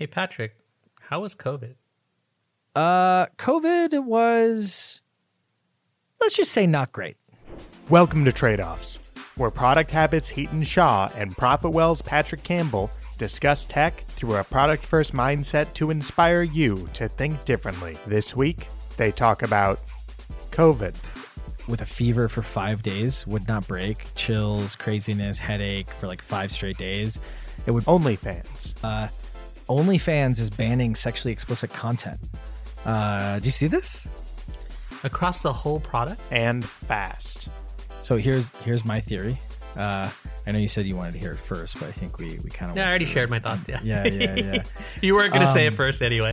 [0.00, 0.56] Hey, Patrick,
[0.98, 1.74] how was COVID?
[2.74, 5.02] Uh, COVID was,
[6.18, 7.18] let's just say, not great.
[7.90, 8.98] Welcome to Trade Offs,
[9.36, 15.12] where Product Habits Hiten Shah and ProfitWell's Patrick Campbell discuss tech through a product first
[15.12, 17.98] mindset to inspire you to think differently.
[18.06, 19.80] This week, they talk about
[20.50, 20.94] COVID.
[21.68, 26.50] With a fever for five days, would not break, chills, craziness, headache for like five
[26.50, 27.20] straight days.
[27.66, 27.84] It would.
[27.84, 28.74] OnlyFans.
[28.82, 29.08] Uh,
[29.70, 32.18] OnlyFans is banning sexually explicit content.
[32.84, 34.08] Uh, do you see this?
[35.04, 36.20] Across the whole product?
[36.32, 37.48] And fast.
[38.00, 39.38] So here's here's my theory.
[39.76, 40.10] Uh,
[40.46, 42.50] I know you said you wanted to hear it first, but I think we we
[42.50, 43.62] kind of Yeah, I already shared my thoughts.
[43.68, 44.62] Yeah, Yeah, yeah, yeah.
[45.02, 46.32] you weren't gonna say it Um, first anyway.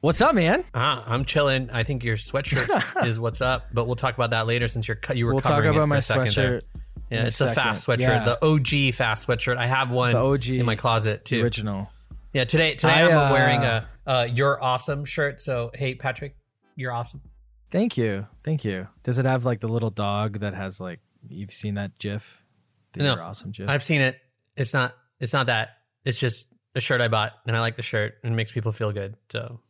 [0.00, 0.64] What's up, man?
[0.74, 1.68] Ah, I'm chilling.
[1.70, 4.98] I think your sweatshirt is what's up, but we'll talk about that later since you're
[5.12, 6.60] you were We'll talk covering it about for my a second there.
[6.60, 6.62] sweatshirt.
[7.10, 8.24] Yeah, it's a fast sweatshirt, Yeah.
[8.24, 9.56] the OG fast sweatshirt.
[9.56, 11.42] I have one The OG in my closet too.
[11.42, 11.90] Original.
[12.32, 15.40] Yeah, today today I, I'm uh, wearing a uh, "You're Awesome" shirt.
[15.40, 16.36] So hey, Patrick,
[16.74, 17.22] you're awesome.
[17.70, 18.88] Thank you, thank you.
[19.04, 22.44] Does it have like the little dog that has like you've seen that GIF?
[22.92, 23.68] The No, You're awesome GIF.
[23.68, 24.18] I've seen it.
[24.56, 24.94] It's not.
[25.20, 25.78] It's not that.
[26.04, 28.72] It's just a shirt I bought, and I like the shirt, and it makes people
[28.72, 29.16] feel good.
[29.30, 29.60] So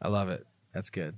[0.00, 0.46] I love it.
[0.72, 1.16] That's good.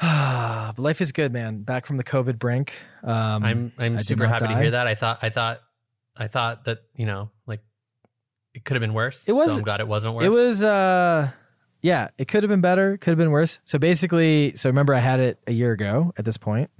[0.00, 1.62] But life is good, man.
[1.62, 2.74] Back from the COVID brink.
[3.04, 4.86] Um, I'm I'm super happy to hear that.
[4.86, 5.60] I thought I thought
[6.16, 7.60] I thought that you know like
[8.54, 9.24] it could have been worse.
[9.28, 10.24] It was- So I'm glad it wasn't worse.
[10.24, 11.30] It was uh
[11.82, 13.58] yeah, it could have been better, could have been worse.
[13.64, 16.70] So basically, so remember I had it a year ago at this point.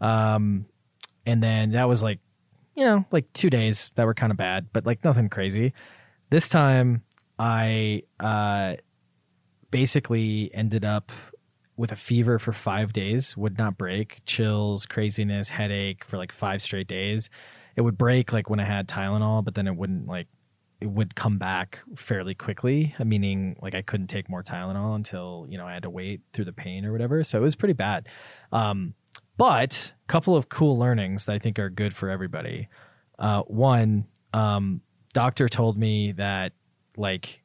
[0.00, 0.66] Um
[1.26, 2.20] and then that was like
[2.76, 5.72] you know, like 2 days that were kind of bad, but like nothing crazy.
[6.30, 7.02] This time
[7.38, 8.74] I uh
[9.70, 11.10] basically ended up
[11.78, 16.60] with a fever for 5 days, would not break, chills, craziness, headache for like 5
[16.60, 17.30] straight days.
[17.76, 20.26] It would break like when I had Tylenol, but then it wouldn't like
[20.80, 25.58] it would come back fairly quickly, meaning like I couldn't take more Tylenol until, you
[25.58, 27.24] know, I had to wait through the pain or whatever.
[27.24, 28.08] So it was pretty bad.
[28.52, 28.94] Um,
[29.36, 32.68] but a couple of cool learnings that I think are good for everybody.
[33.18, 34.82] Uh, one, um,
[35.14, 36.52] doctor told me that
[36.96, 37.42] like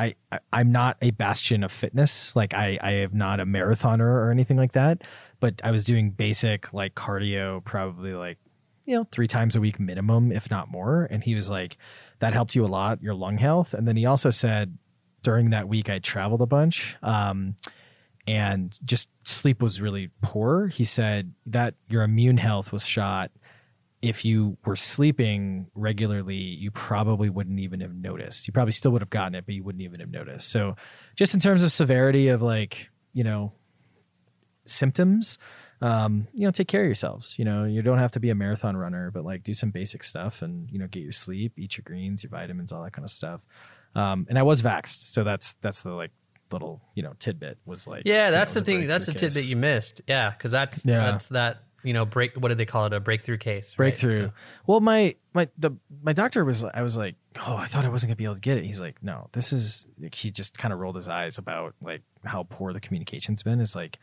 [0.00, 2.34] I, I I'm not a bastion of fitness.
[2.34, 5.02] Like I I am not a marathoner or anything like that.
[5.40, 8.38] But I was doing basic like cardio, probably like
[8.86, 11.06] you know three times a week minimum, if not more.
[11.10, 11.76] And he was like,
[12.20, 13.74] that helped you a lot, your lung health.
[13.74, 14.78] And then he also said
[15.22, 16.96] during that week I traveled a bunch.
[17.02, 17.56] Um,
[18.26, 20.68] and just sleep was really poor.
[20.68, 23.30] He said that your immune health was shot.
[24.02, 28.46] If you were sleeping regularly, you probably wouldn't even have noticed.
[28.48, 30.48] You probably still would have gotten it, but you wouldn't even have noticed.
[30.50, 30.76] So,
[31.16, 33.52] just in terms of severity of like, you know,
[34.64, 35.38] symptoms,
[35.82, 37.38] um, you know, take care of yourselves.
[37.38, 40.02] You know, you don't have to be a marathon runner, but like do some basic
[40.04, 43.04] stuff and, you know, get your sleep, eat your greens, your vitamins, all that kind
[43.04, 43.42] of stuff.
[43.94, 45.10] Um, and I was vaxxed.
[45.12, 46.10] So that's, that's the like
[46.52, 48.86] little, you know, tidbit was like, yeah, you know, that's the thing.
[48.86, 50.02] That's the breakthrough tidbit you missed.
[50.06, 51.10] Yeah, because that's Yeah.
[51.10, 52.34] that's that you know break.
[52.36, 52.92] What did they call it?
[52.92, 53.74] A breakthrough case.
[53.78, 53.88] right?
[53.92, 54.26] breakthrough.
[54.28, 54.32] So-
[54.66, 58.08] Well, my my the my doctor was I was like, oh, I thought I wasn't
[58.10, 58.64] gonna be able to get it.
[58.64, 59.86] He's like, no, this is.
[60.00, 63.60] Like, he just kind of rolled his eyes about like how poor the communication's been.
[63.60, 63.98] It's like,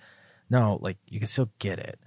[0.49, 1.99] no, like you can still get it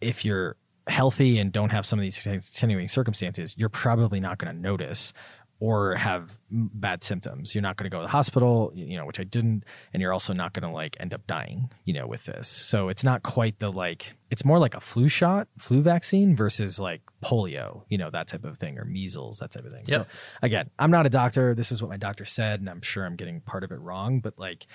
[0.00, 0.56] if you're
[0.86, 3.54] healthy and don't have some of these extenuating circumstances.
[3.58, 5.12] You're probably not going to notice
[5.60, 7.54] or have bad symptoms.
[7.54, 10.12] You're not going to go to the hospital, you know, which I didn't, and you're
[10.12, 12.46] also not going to like end up dying, you know, with this.
[12.46, 16.78] So it's not quite the like it's more like a flu shot, flu vaccine versus
[16.78, 19.82] like polio, you know, that type of thing or measles, that type of thing.
[19.86, 20.04] Yep.
[20.04, 20.10] So
[20.42, 21.54] again, I'm not a doctor.
[21.54, 24.20] This is what my doctor said, and I'm sure I'm getting part of it wrong,
[24.20, 24.66] but like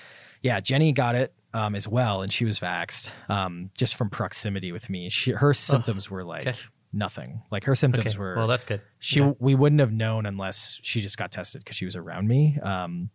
[0.42, 4.72] yeah, Jenny got it um, as well, and she was vaxxed um, just from proximity
[4.72, 5.08] with me.
[5.08, 6.58] She her symptoms were like okay.
[6.94, 7.42] Nothing.
[7.50, 8.18] Like her symptoms Okay.
[8.18, 8.80] were Well, that's good.
[8.98, 9.32] she Yeah.
[9.38, 12.58] we wouldn't have known unless she just got tested because she was around me.
[12.62, 13.10] Um,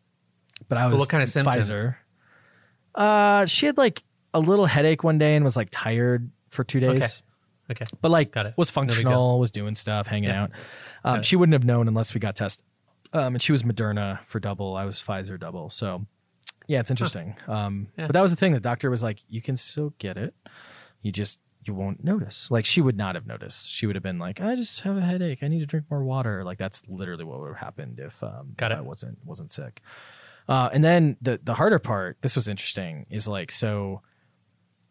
[0.68, 1.70] but I was what kind of symptoms?
[1.70, 1.96] Pfizer.
[2.96, 4.04] Uh, she had like
[4.34, 6.92] a little headache one day and was like tired for two days.
[6.92, 7.08] Okay.
[7.72, 7.86] Okay.
[8.02, 8.56] but like Got it.
[8.58, 10.44] was No functional, was doing stuff, hanging Yeah.
[10.44, 10.52] out.
[11.04, 12.66] Um, she wouldn't have known unless we got tested.
[13.14, 14.75] Um, and she was Moderna for double.
[14.75, 15.70] I was Pfizer double.
[15.70, 16.08] So
[16.68, 17.36] yeah, it's interesting.
[17.48, 18.08] Um, Yeah.
[18.08, 18.54] but that was the thing.
[18.54, 20.34] The doctor was like, you can still get it.
[21.04, 22.50] You just you won't notice.
[22.50, 23.70] Like she would not have noticed.
[23.70, 25.44] She would have been like, I just have a headache.
[25.44, 26.44] I need to drink more water.
[26.44, 28.80] Like that's literally what would have happened if um Got if it.
[28.80, 29.82] I wasn't wasn't sick.
[30.48, 34.02] Uh, and then the the harder part, this was interesting, is like so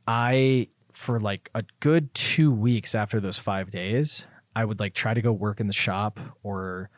[0.06, 5.14] I for like a good two weeks after those five days, I would like try
[5.14, 6.90] to go work in the shop or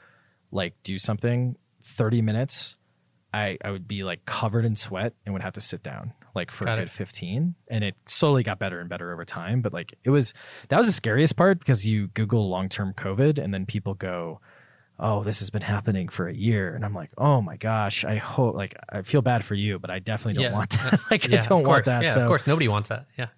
[0.51, 2.77] like do something 30 minutes.
[3.33, 6.51] I, I would be like covered in sweat and would have to sit down like
[6.51, 6.85] for Got a it.
[6.87, 10.33] good 15 and it slowly got better and better over time but like it was
[10.69, 14.41] that was the scariest part because you google long-term covid and then people go
[15.03, 16.75] oh, this has been happening for a year.
[16.75, 19.91] And I'm like, oh my gosh, I hope, like, I feel bad for you, but
[19.91, 20.59] I definitely don't Yeah.
[20.59, 21.01] want that.
[21.11, 22.03] like, Yeah, I don't want that.
[22.03, 23.07] Yeah, so, of course, nobody wants that.
[23.17, 23.29] Yeah.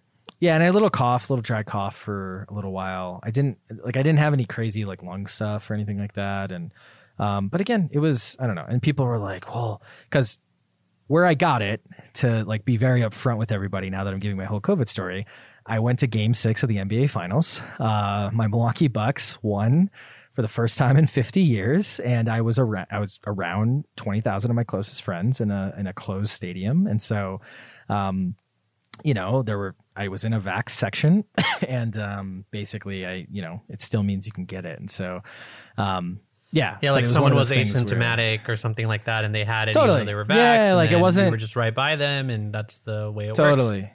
[0.41, 0.55] yeah.
[0.55, 3.21] And I had a little cough, a little dry cough for a little while.
[3.23, 6.51] I didn't, like, I didn't have any crazy, like, lung stuff or anything like that.
[6.51, 6.73] And,
[7.21, 8.67] um, but again, it was, I don't know.
[8.69, 9.81] And people were like, well,
[10.11, 10.41] because
[11.13, 11.83] where I got it
[12.15, 15.27] to like be very upfront with everybody now that I'm giving my whole COVID story,
[15.67, 17.61] I went to game six of the NBA finals.
[17.79, 19.91] Uh, my Milwaukee Bucks won
[20.33, 22.01] for the first time in 50 years.
[22.01, 25.87] And I was around, I was around 20,000 of my closest friends in a, in
[25.87, 26.87] a closed stadium.
[26.87, 27.43] And so,
[27.91, 28.35] um,
[29.05, 31.25] you know, there were, I was in a vax section
[31.69, 34.81] and, um, basically I, you know, it still means you can get it.
[34.81, 35.21] And so,
[35.77, 36.21] um,
[36.53, 36.79] yeah.
[36.81, 39.69] Yeah, like it someone was things where- asymptomatic or something like that, and they had
[39.69, 39.73] it.
[39.73, 39.97] Totally.
[40.03, 40.37] Even though they were vaxxed.
[40.37, 43.25] Yeah, and like, it wasn't- You were just right by them, and that's the way
[43.25, 43.39] it works.
[43.39, 43.91] totally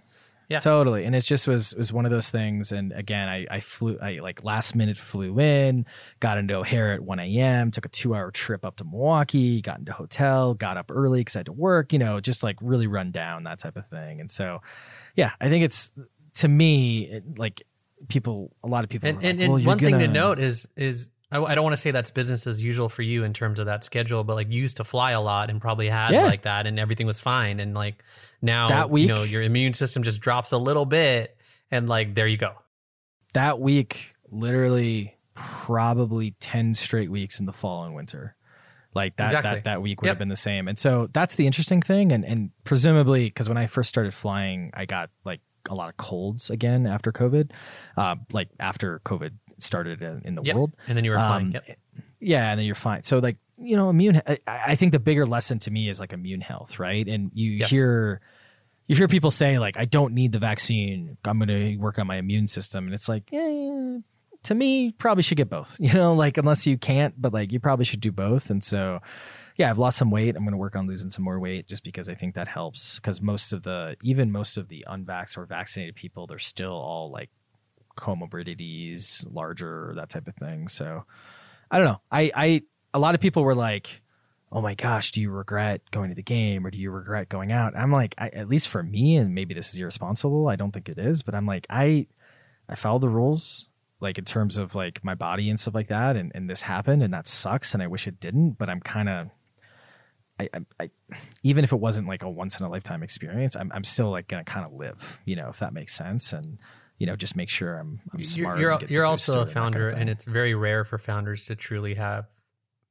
[0.49, 0.59] Yeah.
[0.59, 3.99] totally and it just was was one of those things and again i i flew
[4.01, 5.85] i like last minute flew in
[6.21, 9.77] got into o'hare at 1 a.m took a two hour trip up to milwaukee got
[9.79, 12.87] into hotel got up early because i had to work you know just like really
[12.87, 14.61] run down that type of thing and so
[15.17, 15.91] yeah i think it's
[16.35, 17.63] to me it, like
[18.07, 20.39] people a lot of people And and, like, and well, one thing to gonna- note
[20.39, 23.33] is is I, I don't want to say that's business as usual for you in
[23.33, 26.11] terms of that schedule, but like you used to fly a lot and probably had
[26.11, 26.23] Yeah.
[26.25, 28.03] like that, and everything was fine, and like
[28.41, 31.37] now That week- you know your immune system just drops a little bit,
[31.71, 32.53] and like there you go.
[33.33, 38.35] that week literally probably 10 straight weeks in the fall and winter
[38.95, 39.51] like that Exactly.
[39.51, 40.11] that that week would Yep.
[40.15, 43.57] have been the same and so that's the interesting thing and and presumably because when
[43.57, 47.51] i first started flying i got like a lot of colds again after covid
[47.97, 50.55] uh, like after covid started in, in the Yep.
[50.55, 51.47] world And then you were flying.
[51.47, 51.77] Um, Yep.
[52.19, 55.25] yeah and then you're fine so like you know immune I, I think the bigger
[55.25, 57.69] lesson to me is like immune health right and you Yes.
[57.69, 58.21] hear
[58.87, 62.07] you hear people say like i don't need the vaccine i'm going to work on
[62.07, 63.97] my immune system and it's like yeah, yeah
[64.43, 67.59] to me probably should get both you know like unless you can't but like you
[67.59, 68.99] probably should do both and so
[69.57, 71.83] yeah i've lost some weight i'm going to work on losing some more weight just
[71.83, 75.45] because i think that helps because most of the even most of the unvaxxed or
[75.45, 77.29] vaccinated people they're still all like
[77.97, 81.03] comorbidities larger that type of thing so
[81.69, 82.01] I don't know.
[82.11, 82.61] I, I
[82.93, 84.01] a lot of people were like,
[84.51, 87.51] "Oh my gosh, do you regret going to the game or do you regret going
[87.51, 90.47] out?" I'm like, I, at least for me, and maybe this is irresponsible.
[90.47, 92.07] I don't think it is, but I'm like, I
[92.69, 93.67] I followed the rules,
[93.99, 97.03] like in terms of like my body and stuff like that, and and this happened,
[97.03, 99.29] and that sucks, and I wish it didn't, but I'm kind of.
[100.39, 100.89] I, I, I,
[101.41, 104.27] even if it wasn't like a once in a lifetime experience, I'm, I'm still like
[104.27, 106.59] gonna kind of live, you know, if that makes sense, and
[106.97, 108.59] you know, just make sure I'm, I'm You're smart.
[108.59, 111.45] you're, the you're also a and kind of founder, and it's very rare for founders
[111.45, 112.25] to truly have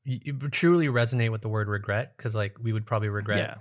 [0.06, 3.55] you, truly resonate with the word regret because like we would probably regret yeah,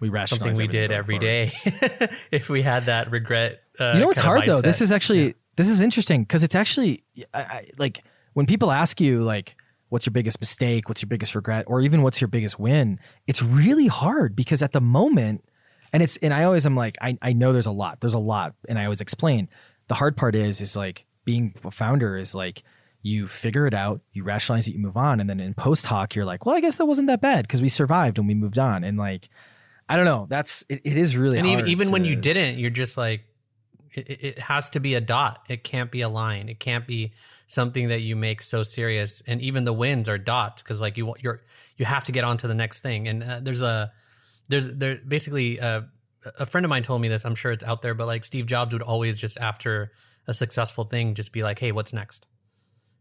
[0.00, 1.52] we something we did every day
[2.30, 3.62] if we had that regret.
[3.78, 4.60] Uh, you know what's hard though?
[4.60, 9.00] This is actually this is interesting because it's actually I, I, like when people ask
[9.00, 9.56] you like,
[9.88, 10.88] "What's your biggest mistake?
[10.88, 14.72] What's your biggest regret?" or even "What's your biggest win?" It's really hard because at
[14.72, 15.44] the moment,
[15.92, 18.18] and it's and I always am like, I I know there's a lot, there's a
[18.18, 19.48] lot, and I always explain.
[19.88, 22.62] The hard part is is like being a founder is like
[23.02, 26.14] you figure it out, you rationalize it, you move on, and then in post hoc,
[26.14, 28.58] you're like, well, I guess that wasn't that bad because we survived and we moved
[28.58, 29.28] on, and like.
[29.90, 30.26] I don't know.
[30.28, 31.60] That's it, it is really and hard.
[31.60, 33.22] even, even when you didn't, you're just like,
[33.94, 35.46] it, it- it has to be a dot.
[35.48, 36.50] It can't be a line.
[36.50, 37.14] It can't be
[37.46, 39.22] something that you make so serious.
[39.26, 41.40] And even the wins are dots because like you you're
[41.78, 43.08] you have to get on to the next thing.
[43.08, 43.90] And uh, there's a
[44.50, 45.80] there's there basically uh,
[46.38, 47.24] a friend of mine told me this.
[47.24, 49.92] I'm sure it's out there, but like Steve Jobs would always just after
[50.26, 52.26] a successful thing just be like, hey, what's next?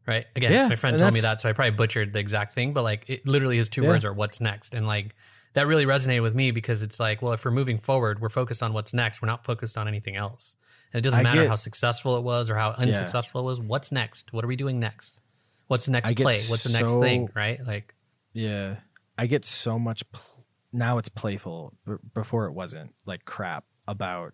[0.05, 0.25] Right.
[0.35, 2.83] Again, Yeah, my friend told me that, so I probably butchered the exact thing, but
[2.83, 3.89] like it literally his two Yeah.
[3.89, 4.73] words are what's next.
[4.73, 5.15] And like
[5.53, 8.63] that really resonated with me because it's like, well, if we're moving forward, we're focused
[8.63, 9.21] on what's next.
[9.21, 10.55] We're not focused on anything else.
[10.93, 13.59] And it doesn't I matter get- how successful it was or how unsuccessful it was.
[13.59, 14.31] What's next?
[14.31, 15.21] What are we doing next?
[15.67, 16.39] What's the next I play?
[16.47, 17.29] What's the next thing?
[17.35, 17.59] Right?
[17.65, 17.93] Like,
[18.31, 18.75] Yeah,
[19.17, 20.09] I get so much.
[20.13, 20.21] Pl-
[20.71, 21.73] now it's playful.
[21.85, 24.33] B- before it wasn't like crap about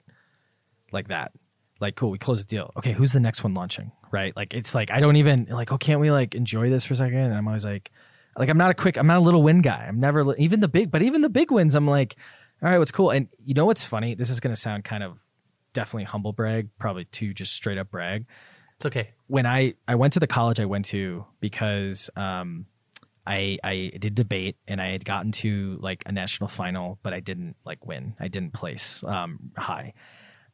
[0.92, 1.32] like that.
[1.80, 2.72] Like, cool, we close the deal.
[2.78, 3.92] Okay, who's the next one launching?
[4.12, 4.36] Right?
[4.36, 5.72] Like, it's like I don't even like.
[5.72, 7.18] Oh, can't we like enjoy this for a second?
[7.18, 7.92] And I'm always like,
[8.38, 8.98] like I'm not a quick.
[8.98, 9.86] I'm not a little win guy.
[9.88, 10.92] I'm never even the big.
[10.92, 12.16] But even the big wins, I'm like,
[12.62, 13.10] all right, what's cool?
[13.10, 14.16] And you know what's funny?
[14.16, 15.20] This is gonna sound kind of
[15.74, 18.26] definitely humble brag, probably too just straight up brag
[18.78, 19.12] it's okay.
[19.28, 22.66] when I I went to the college I went to because um
[23.26, 27.20] I I did debate and I had gotten to like a national final but I
[27.20, 28.16] didn't like win.
[28.20, 29.94] I didn't place um high.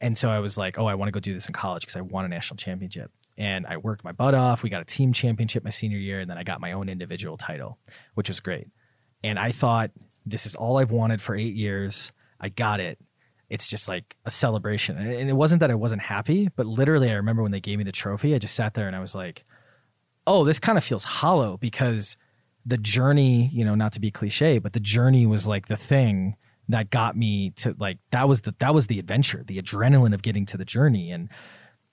[0.02, 1.98] And so I was like, "Oh, I want to go do this in college because
[1.98, 4.64] I won a national championship." And I worked my butt off.
[4.64, 7.38] We got a team championship my senior year and then I got my own individual
[7.38, 7.80] title,
[8.14, 8.68] which was great.
[9.24, 9.92] And I thought
[10.26, 12.12] this is all I've wanted for 8 years.
[12.40, 13.00] I got it
[13.50, 14.98] it's just like a celebration.
[14.98, 17.84] And it wasn't that I wasn't happy, but literally, I remember when they gave me
[17.84, 19.44] the trophy, I just sat there and I was like,
[20.28, 22.16] oh, this kind of feels hollow because
[22.66, 26.36] the journey, you know, not to be cliche, but the journey was like the thing
[26.68, 30.22] that got me to like that was the that was the adventure, the adrenaline of
[30.22, 31.12] getting to the journey.
[31.12, 31.30] And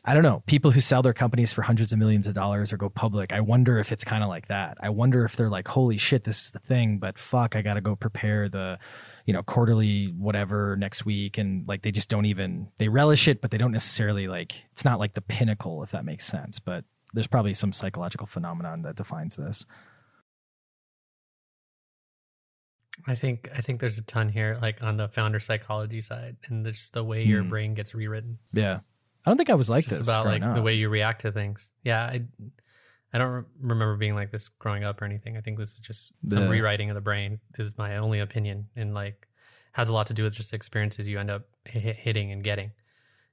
[0.08, 2.76] I don't know, people who sell their companies for hundreds of millions of dollars or
[2.76, 4.78] go public, I wonder if it's kind of like that.
[4.80, 7.74] I wonder if they're like, holy shit, this is the thing, but fuck, I got
[7.74, 8.78] to go prepare the,
[9.24, 11.38] you know, quarterly whatever next week.
[11.38, 14.84] And like they just don't even, they relish it, but they don't necessarily like, it's
[14.84, 16.60] not like the pinnacle, if that makes sense.
[16.60, 19.66] But there's probably some psychological phenomenon that defines this.
[23.06, 26.64] I think I think there's a ton here, like on the founder psychology side, and
[26.66, 27.48] just the way your Hmm.
[27.50, 28.38] brain gets rewritten.
[28.52, 28.80] Yeah.
[29.24, 30.06] I don't think I was like It's this.
[30.08, 31.70] about like growing the way you react to things.
[31.82, 32.24] Yeah, I
[33.12, 35.36] I don't re- remember being like this growing up or anything.
[35.36, 36.48] I think this is just some Yeah.
[36.48, 37.40] rewriting of the brain.
[37.58, 39.26] Is my only opinion, and like
[39.72, 42.72] has a lot to do with just experiences you end up hit, hitting and getting.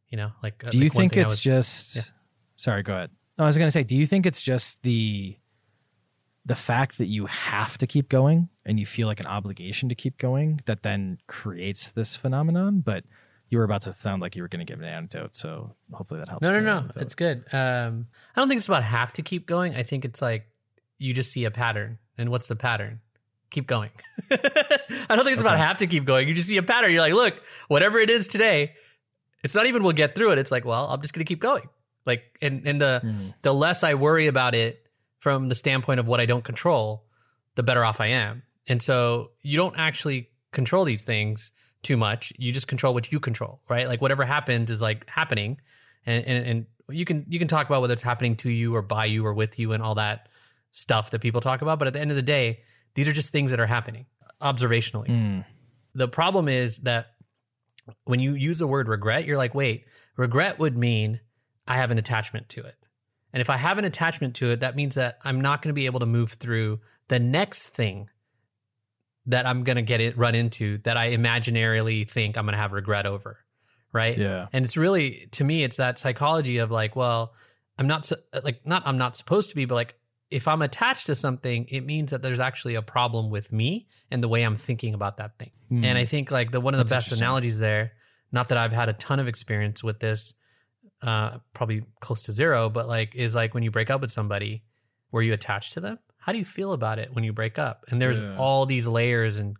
[0.09, 2.01] You know, like uh, Do you like think it's was- just yeah.
[2.55, 3.09] Sorry, go ahead.
[3.37, 5.37] No, I was going to say, do you think it's just the
[6.45, 9.95] the fact that you have to keep going and you feel like an obligation to
[9.95, 13.03] keep going that then creates this phenomenon, but
[13.49, 16.19] you were about to sound like you were going to give an anecdote, so hopefully
[16.19, 16.43] that helps.
[16.43, 16.87] No, no, no.
[16.95, 17.43] It's good.
[17.53, 19.75] Um, I don't think it's about have to keep going.
[19.75, 20.47] I think it's like
[20.97, 21.99] you just see a pattern.
[22.17, 23.01] And what's the pattern?
[23.51, 23.89] Keep going.
[24.31, 24.37] I
[25.09, 25.63] don't think it's about Okay.
[25.63, 26.27] have to keep going.
[26.27, 26.91] You just see a pattern.
[26.91, 28.73] You're like, look, whatever it is today,
[29.43, 30.37] it's not even we'll get through it.
[30.39, 31.67] It's like, well, I'm just gonna keep going.
[32.05, 33.33] Like and and the Mm.
[33.43, 34.85] the less I worry about it
[35.19, 37.05] from the standpoint of what I don't control,
[37.55, 38.43] the better off I am.
[38.67, 41.51] And so you don't actually control these things
[41.81, 42.31] too much.
[42.37, 43.87] You just control what you control, right?
[43.87, 45.59] Like whatever happens is like happening.
[46.05, 48.81] And and, and you can you can talk about whether it's happening to you or
[48.81, 50.29] by you or with you and all that
[50.71, 51.79] stuff that people talk about.
[51.79, 52.61] But at the end of the day,
[52.93, 54.05] these are just things that are happening
[54.41, 55.45] observationally Mm.
[55.95, 57.13] the problem is that
[58.05, 59.85] when you use the word regret, you're like, wait,
[60.17, 61.19] regret would mean
[61.67, 62.75] I have an attachment to it.
[63.31, 65.73] And if I have an attachment to it, that means that I'm not going to
[65.73, 68.09] be able to move through the next thing
[69.27, 72.59] that I'm going to get it run into that I imaginarily think I'm going to
[72.59, 73.37] have regret over.
[73.91, 74.17] Right.
[74.17, 74.47] Yeah.
[74.51, 77.33] And it's really, to me, it's that psychology of like, well,
[77.77, 79.95] I'm not su- like, not I'm not supposed to be, but like,
[80.31, 84.23] if I'm attached to something, it means that there's actually a problem with me and
[84.23, 85.51] the way I'm thinking about that thing.
[85.71, 85.85] Mm.
[85.85, 87.91] And I think like the one of the That's best analogies there,
[88.31, 90.33] not that I've had a ton of experience with this,
[91.03, 94.63] uh, probably close to zero, but like is like when you break up with somebody,
[95.11, 95.99] were you attached to them?
[96.23, 97.83] How do you feel about it when you break up?
[97.89, 98.37] And there's Yeah.
[98.37, 99.57] all these layers and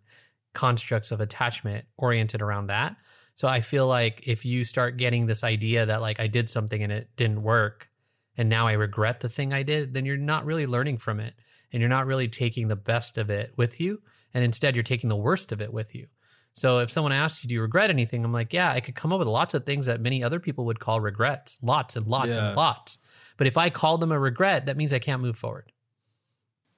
[0.54, 2.96] constructs of attachment oriented around that.
[3.34, 6.82] So I feel like if you start getting this idea that like I did something
[6.82, 7.90] and it didn't work
[8.38, 11.34] and now I regret the thing I did, then you're not really learning from it
[11.70, 14.00] and you're not really taking the best of it with you.
[14.32, 16.06] And instead, you're taking the worst of it with you.
[16.54, 18.24] So if someone asks you, do you regret anything?
[18.24, 20.64] I'm like, yeah, I could come up with lots of things that many other people
[20.66, 22.48] would call regrets, lots and lots Yeah.
[22.48, 22.98] and lots.
[23.36, 25.72] But if I call them a regret, that means I can't move forward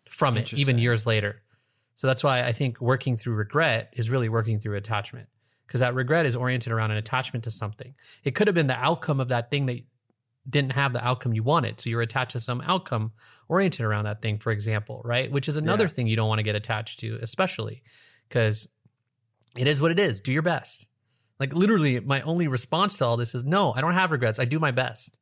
[0.09, 1.43] from it, even years later.
[1.95, 5.29] So that's why I think working through regret is really working through attachment
[5.67, 7.95] because that regret is oriented around an attachment to something.
[8.23, 9.81] It could have been the outcome of that thing that
[10.49, 11.81] didn't have the outcome you wanted.
[11.81, 13.13] So you're attached to some outcome
[13.49, 15.31] oriented around that thing, for example, right?
[15.33, 15.89] Which is another Yeah.
[15.89, 17.83] thing you don't want to get attached to, especially
[18.29, 18.69] because
[19.57, 20.21] it is what it is.
[20.21, 20.87] Do your best.
[21.41, 24.39] Like literally, my only response to all this is no, I don't have regrets.
[24.39, 25.19] I do my best.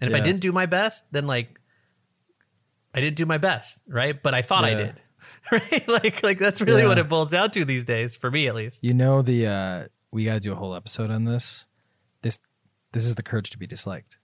[0.00, 1.59] And if I didn't do my best, then like
[2.94, 4.20] I didn't do my best, right?
[4.20, 4.94] But I thought I did.
[5.52, 5.86] Right?
[5.86, 6.88] Like like that's really Yeah.
[6.88, 8.82] what it boils down to these days, for me at least.
[8.82, 11.66] You know the uh we got to do a whole episode on this.
[12.22, 12.38] This
[12.92, 14.18] this is the courage to be disliked.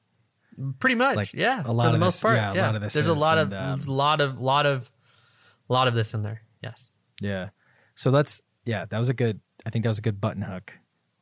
[0.79, 1.63] Pretty much, Like, yeah.
[1.67, 3.15] a lot for the of most this- part, yeah, a lot of this There's a
[3.15, 4.91] lot and, of um, lot of lot of
[5.69, 6.41] lot of this in there.
[6.63, 6.91] Yes.
[7.21, 7.51] Yeah.
[7.95, 10.73] So let's yeah, that was a good I think that was a good button hook.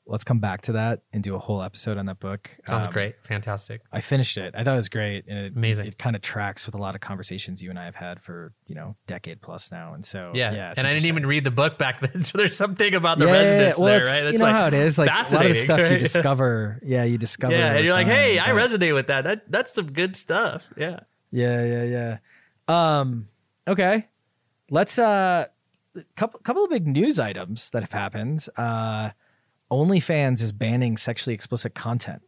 [0.07, 2.51] Let's come back to that and do a whole episode on that book.
[2.69, 3.15] Sounds Um, great.
[3.23, 3.81] Fantastic.
[3.91, 4.55] I finished it.
[4.55, 5.87] I thought it was great, and it, Amazing.
[5.87, 8.53] It kind of tracks with a lot of conversations you and I have had for
[8.67, 10.53] you know decade plus now, and so Yeah.
[10.53, 10.75] yeah.
[10.77, 12.23] and I didn't even read the book back then.
[12.23, 13.51] So there's something about the Yeah, yeah, yeah.
[13.53, 14.33] resonance Well, there, right?
[14.33, 14.99] you know like how it is.
[14.99, 16.81] Like a lot of stuff you discover.
[16.85, 17.55] Yeah, you discover.
[17.55, 17.73] Yeah.
[17.75, 19.25] And you're like, hey, I resonate with that.
[19.25, 20.67] That that's some good stuff.
[20.77, 21.01] Yeah.
[21.31, 22.19] Yeah, yeah, yeah.
[22.69, 23.29] Um,
[23.67, 24.09] okay.
[24.71, 25.47] Let's uh
[26.17, 28.47] couple couple of big news items that have happened.
[28.57, 29.11] Uh
[29.71, 32.23] OnlyFans is banning sexually explicit content.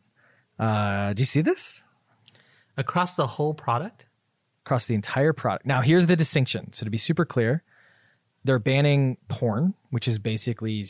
[0.59, 1.83] Uh do you see this?
[2.77, 4.07] Across the whole product?
[4.65, 5.67] Across the entire product.
[5.67, 6.73] Now here's the distinction.
[6.73, 7.63] So to be super clear,
[8.45, 10.85] they're banning porn, which is basically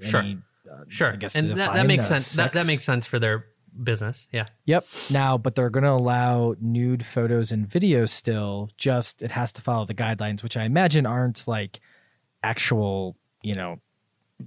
[0.00, 0.20] Sure.
[0.20, 0.38] any,
[0.70, 1.12] uh, Sure.
[1.12, 2.34] I guess and that, that makes sense.
[2.34, 3.46] That, that makes sense for their
[3.82, 4.28] business.
[4.32, 4.44] Yeah.
[4.66, 4.86] Yep.
[5.10, 8.70] Now, but they're going to allow nude photos and videos still.
[8.76, 11.80] Just it has to follow the guidelines, which I imagine aren't like
[12.42, 13.16] actual.
[13.42, 13.80] You know,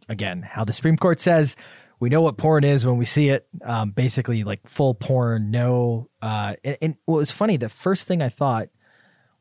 [0.09, 1.55] again, how the Supreme Court says
[2.01, 3.47] we know what porn is when we see it.
[3.63, 5.51] Um, basically, like full porn.
[5.51, 6.09] No.
[6.21, 8.69] Uh, and, and what was funny, the first thing I thought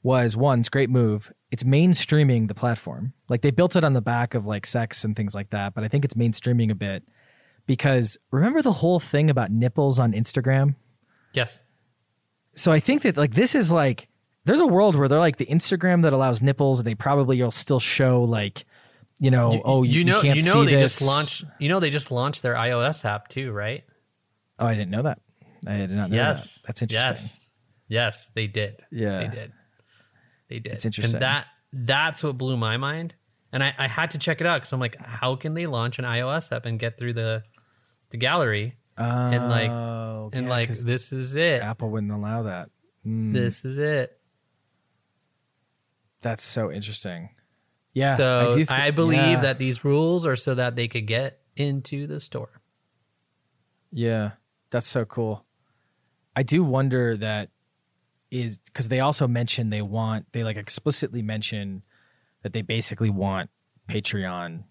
[0.02, 1.33] was one, it's great move.
[1.50, 3.14] It's mainstreaming the platform.
[3.30, 5.85] Like they built it on the back of like sex and things like that, but
[5.85, 7.02] I think it's mainstreaming a bit
[7.66, 10.76] because remember the whole thing about nipples on Instagram?
[11.33, 11.62] Yes.
[12.54, 14.09] So I think that like this is like
[14.45, 17.50] there's a world where they're like the Instagram that allows nipples and they probably will
[17.50, 18.64] still show like
[19.21, 20.99] you know, oh you, you know, you you know, they this.
[20.99, 21.45] just launched.
[21.61, 23.85] You know, they just launched their iOS app too, right?
[24.59, 25.21] Oh, I didn't know that.
[25.67, 26.67] I did not know yes, that.
[26.67, 27.11] That's interesting.
[27.11, 27.41] Yes,
[27.89, 28.81] yes, they did.
[28.91, 29.19] Yeah.
[29.21, 29.53] they did.
[30.49, 30.73] They did.
[30.73, 31.17] It's interesting.
[31.17, 33.15] And that that's what blew my mind.
[33.53, 35.99] And I, I had to check it out because I'm like, how can they launch
[35.99, 37.43] an iOS app and get through the
[38.11, 38.77] the gallery?
[38.97, 41.62] and like, Oh, and like, this is it.
[41.62, 42.69] Apple wouldn't allow that.
[43.07, 44.19] Mm, This is it.
[46.23, 47.31] that's so interesting.
[47.93, 48.15] Yeah.
[48.15, 49.41] so I, do thi- believe yeah.
[49.41, 52.61] that these rules are so that they could get into the store.
[53.93, 54.33] Yeah,
[54.71, 55.45] that's so cool.
[56.37, 57.51] I do wonder that
[58.31, 61.83] is because they also mention they want they like explicitly mention
[62.43, 63.51] that they basically want
[63.89, 64.65] Patreon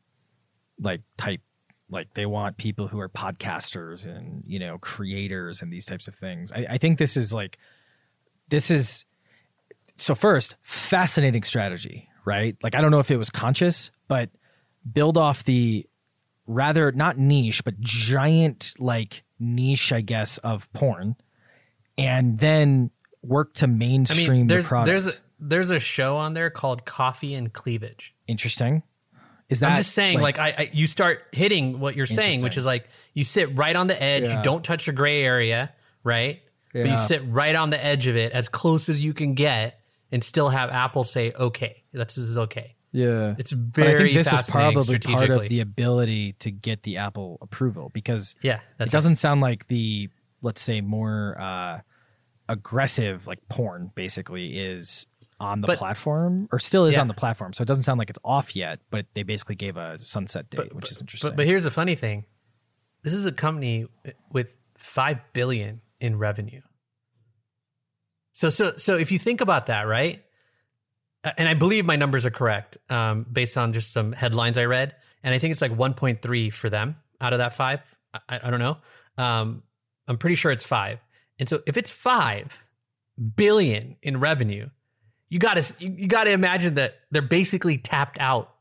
[0.79, 1.41] like type
[1.89, 6.15] like they want people who are podcasters and you know creators and these types of
[6.15, 6.51] things.
[6.51, 7.57] I, I think this is like
[8.49, 9.05] this is
[9.95, 12.55] so first fascinating strategy, right?
[12.63, 14.29] Like I don't know if it was conscious, but
[14.89, 15.85] build off the
[16.45, 21.15] rather not niche but giant like niche i guess of porn
[21.95, 22.89] and then
[23.21, 26.49] work to I mainstream mean, there's the product there's a, there's a show on there
[26.49, 28.15] called Coffee and Cleavage.
[28.27, 28.83] interesting
[29.47, 32.55] is that I'm just saying, like, I, I, you start hitting what you're saying, which
[32.55, 34.25] is like you sit right on the edge.
[34.25, 34.37] Yeah.
[34.37, 36.39] You don't touch the gray area, right?
[36.71, 39.78] But you sit right on the edge of it, as close as you can get,
[40.11, 44.15] and still have Apple say, "Okay, that's this is okay." yeah It's but i think
[44.15, 48.89] this was probably part of the ability to get the apple approval because yeah, it
[48.89, 50.09] doesn't sound like the
[50.41, 51.81] let's say more uh
[52.47, 55.05] aggressive like porn basically is
[55.39, 57.01] on the But- platform or still is Yeah.
[57.01, 59.77] on the platform so it doesn't sound like it's off yet but they basically gave
[59.77, 62.25] a sunset date But- which is interesting But but here's the funny thing:
[63.03, 63.85] this is a company
[64.31, 66.61] with five billion in revenue.
[68.39, 70.23] So so so if you think about that, right?
[71.25, 74.63] Uh, And I believe my numbers are correct, um, based on just some headlines I
[74.63, 77.81] read, and I think it's like 1.3 for them out of that five.
[78.13, 78.77] I, I don't know.
[79.17, 79.63] Um,
[80.07, 80.99] I'm pretty sure it's five.
[81.37, 82.63] And so if it's five
[83.35, 84.69] billion in revenue,
[85.27, 88.55] you got to you, you got to imagine that they're basically tapped out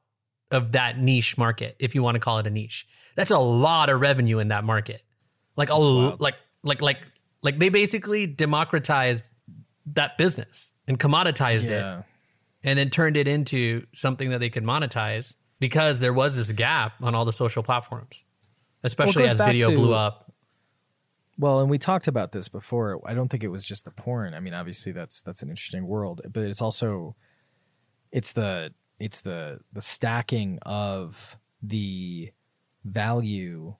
[0.51, 2.85] of that niche market, if you want to call it a niche.
[3.15, 5.03] That's a lot of revenue in that market.
[5.57, 6.99] Like a like like like
[7.43, 9.31] like they basically democratized
[9.95, 12.05] that business and commoditized it
[12.65, 16.95] and then turned it into something that they could monetize because there was this gap
[17.03, 18.25] on all the social platforms,
[18.83, 20.33] especially goes as video to- blew up.
[21.41, 23.01] Well, and we talked about this before.
[23.07, 24.35] I don't think it was just the porn.
[24.35, 27.15] I mean, obviously that's that's an interesting world, but it's also
[28.11, 32.33] it's the it's the the stacking of the
[32.85, 33.77] value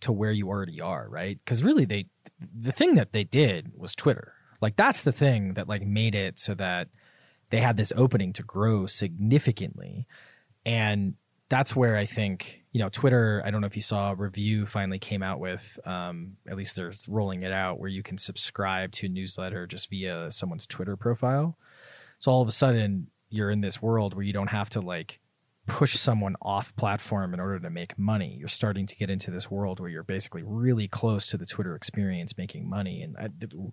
[0.00, 1.38] to where you already are, right?
[1.46, 2.06] Cuz really they
[2.40, 4.32] the thing that they did was Twitter.
[4.60, 6.88] Like that's the thing that like made it so that
[7.50, 10.06] they had this opening to grow significantly.
[10.66, 11.14] And
[11.48, 14.98] that's where I think, you know, Twitter, I don't know if you saw Revue finally
[14.98, 19.06] came out with, um, at least they're rolling it out where you can subscribe to
[19.06, 21.56] a newsletter just via someone's Twitter profile.
[22.18, 25.20] So all of a sudden you're in this world where you don't have to like
[25.68, 28.34] push someone off platform in order to make money.
[28.38, 31.76] You're starting to get into this world where you're basically really close to the Twitter
[31.76, 33.02] experience making money.
[33.02, 33.28] And I,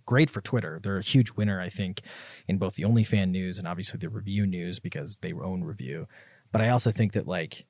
[0.05, 0.79] great for Twitter.
[0.83, 2.01] They're a huge winner, I think,
[2.47, 6.05] in both the OnlyFan news and obviously the Revue news because they own Revue.
[6.51, 7.65] But I also think that like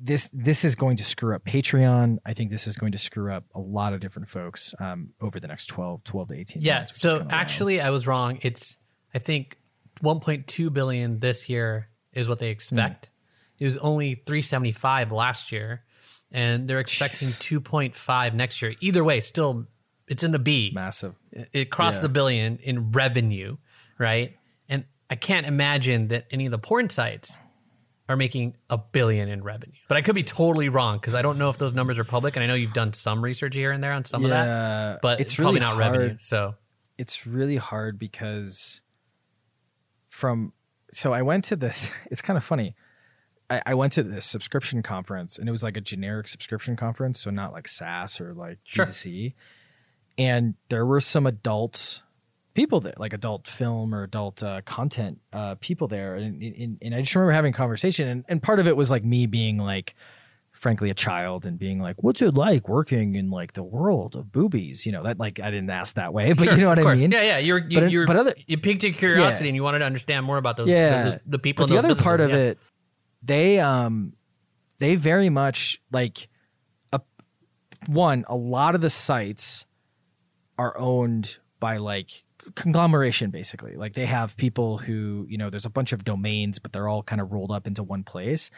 [0.00, 2.18] this this is going to screw up Patreon.
[2.26, 5.38] I think this is going to screw up a lot of different folks um, over
[5.38, 6.78] the next 12, 12 to 18 Yeah.
[6.78, 7.00] months.
[7.00, 8.40] So actually, I was wrong.
[8.42, 8.76] It's
[9.14, 9.58] I think
[10.02, 13.06] 1.2 billion this year is what they expect.
[13.06, 13.10] Hmm.
[13.60, 15.84] It was only 375 last year,
[16.32, 18.74] and they're expecting 2.5 next year.
[18.80, 19.66] Either way, still
[20.08, 20.72] it's in the B.
[20.74, 21.14] massive.
[21.52, 22.02] It crossed Yeah.
[22.02, 23.58] the billion in revenue,
[23.98, 24.36] right?
[24.68, 27.38] And I can't imagine that any of the porn sites
[28.08, 29.76] are making a billion in revenue.
[29.86, 32.34] But I could be totally wrong because I don't know if those numbers are public,
[32.34, 34.98] and I know you've done some research here and there on some of that, Yeah,
[35.00, 35.78] but it's it's probably not hard.
[35.92, 36.16] revenue.
[36.18, 36.54] So
[36.98, 38.80] it's really hard because
[40.08, 40.52] from
[40.92, 41.90] so I went to this.
[42.10, 42.74] It's kind of funny.
[43.50, 47.20] I, I went to this subscription conference, and it was like a generic subscription conference,
[47.20, 48.86] so not like SaaS or like Sure.
[48.86, 49.34] G2C.
[50.18, 52.02] And there were some adult
[52.54, 56.94] people there, like adult film or adult uh, content uh, people there, and, and and
[56.94, 59.56] I just remember having a conversation, and, and part of it was like me being
[59.58, 59.94] like
[60.52, 64.30] frankly a child and being like, "What's it like working in like the world of
[64.30, 66.78] boobies?" You know, that like I didn't ask that way, but Sure, you know what
[66.78, 66.98] I course.
[66.98, 67.12] mean.
[67.12, 67.38] Yeah, yeah.
[67.38, 69.48] You're, you, But- you're, but other- you piqued your curiosity Yeah.
[69.50, 71.66] and you wanted to understand more about those, yeah, those the people.
[71.66, 72.58] But in the those other part of businesses, it,
[73.22, 74.14] they um,
[74.78, 76.28] they very much like
[76.92, 77.00] a
[77.86, 78.24] one.
[78.28, 79.66] A lot of the sites
[80.58, 83.76] are owned by like conglomeration basically.
[83.76, 87.02] Like they have people who you know there's a bunch of domains but they're all
[87.02, 88.50] kind of rolled up into one place.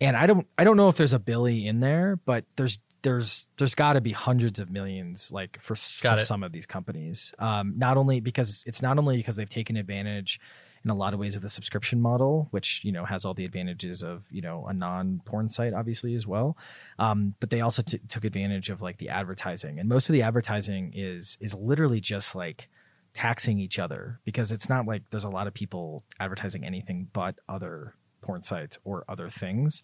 [0.00, 3.46] And i don't i don't know if there's a billy in there but there's there's
[3.58, 7.32] there's got to be hundreds of millions like for, for some of these companies.
[7.38, 10.40] Um not only because it's not only because they've taken advantage
[10.84, 13.44] in a lot of ways of the subscription model which you know has all the
[13.44, 16.56] advantages of you know a non porn site obviously as well.
[16.98, 19.78] Um, but they also t- took advantage of like the advertising.
[19.78, 22.68] And most of the advertising is is literally just like
[23.12, 27.36] taxing each other because it's not like there's a lot of people advertising anything but
[27.48, 29.82] other porn sites or other things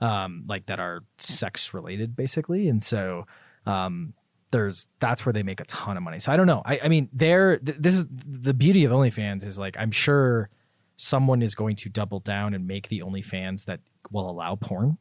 [0.00, 2.68] um, like that are sex related basically.
[2.68, 3.26] And so
[3.66, 4.14] um,
[4.52, 6.18] there's that's where they make a ton of money.
[6.18, 6.62] So i don't know.
[6.64, 10.48] I, I mean they're th- this is the beauty of onlyfans is like i'm sure
[10.96, 14.98] someone is going to double down and make the onlyfans that will allow porn.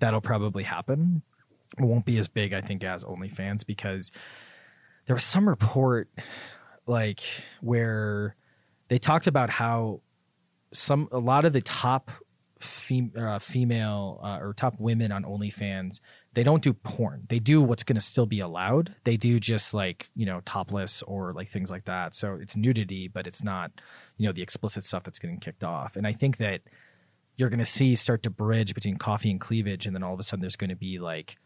[0.00, 1.22] That'll probably happen.
[1.76, 4.10] It won't be as big i think as onlyfans because
[5.06, 6.08] there was some report
[6.86, 7.20] like
[7.60, 8.36] where
[8.88, 10.00] they talked about how
[10.72, 12.10] some a lot of the top
[12.58, 16.00] fem- uh, female uh, or top women on OnlyFans
[16.38, 17.26] they don't do porn.
[17.28, 18.94] They do what's going to still be allowed.
[19.02, 22.14] They do just like you know topless or like things like that.
[22.14, 23.72] So it's nudity, but it's not
[24.18, 25.96] you know the explicit stuff that's getting kicked off.
[25.96, 26.60] And I think that
[27.34, 30.20] you're going to see start to bridge between coffee and cleavage, and then all of
[30.20, 31.38] a sudden there's going to be like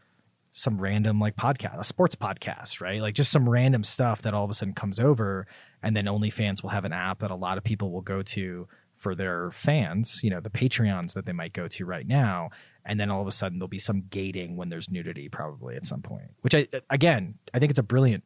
[0.50, 3.00] some random like podcast, a sports podcast, right?
[3.00, 5.46] Like just some random stuff that all of a sudden comes over,
[5.82, 8.68] and then OnlyFans will have an app that a lot of people will go to
[8.94, 12.50] for their fans, you know, the Patreons that they might go to right now,
[12.84, 15.86] and then all of a sudden there'll be some gating when there's nudity probably at
[15.86, 16.30] some point.
[16.40, 18.24] Which I again, I think it's a brilliant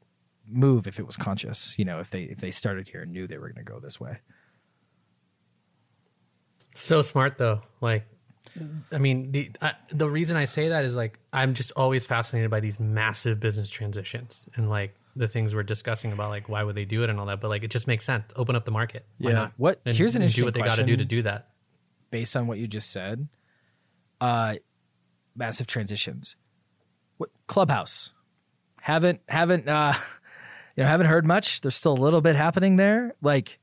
[0.49, 3.27] move if it was conscious, you know, if they if they started here and knew
[3.27, 4.19] they were going to go this way.
[6.75, 7.62] So smart though.
[7.81, 8.07] Like,
[8.59, 8.83] mm.
[8.92, 12.51] I mean, the I, the reason I say that is like I'm just always fascinated
[12.51, 16.75] by these massive business transitions and like the things we're discussing about like why would
[16.75, 17.40] they do it and all that.
[17.40, 18.25] But like it just makes sense.
[18.37, 19.07] Open up the market.
[19.19, 19.37] Why Yeah.
[19.37, 19.53] not?
[19.57, 21.49] What- And, here's an and do what they got to do to do that.
[22.11, 23.27] based on what you just said,
[24.20, 24.55] uh,
[25.35, 26.37] massive transitions.
[27.16, 28.11] What Clubhouse?
[28.83, 29.94] Haven't haven't uh,
[30.76, 31.61] you know haven't heard much.
[31.61, 33.14] There's still a little bit happening there.
[33.20, 33.59] Like,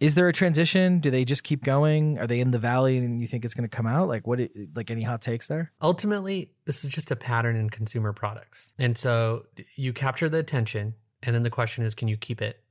[0.00, 1.00] is there a transition?
[1.00, 2.18] Do they just keep going?
[2.18, 4.08] Are they in the valley and you think it's going to come out?
[4.08, 4.40] Like, what?
[4.74, 5.72] Like any hot takes there?
[5.82, 9.44] ultimately this is just a pattern in consumer products and so
[9.76, 12.62] you capture the attention and then the question is can you keep it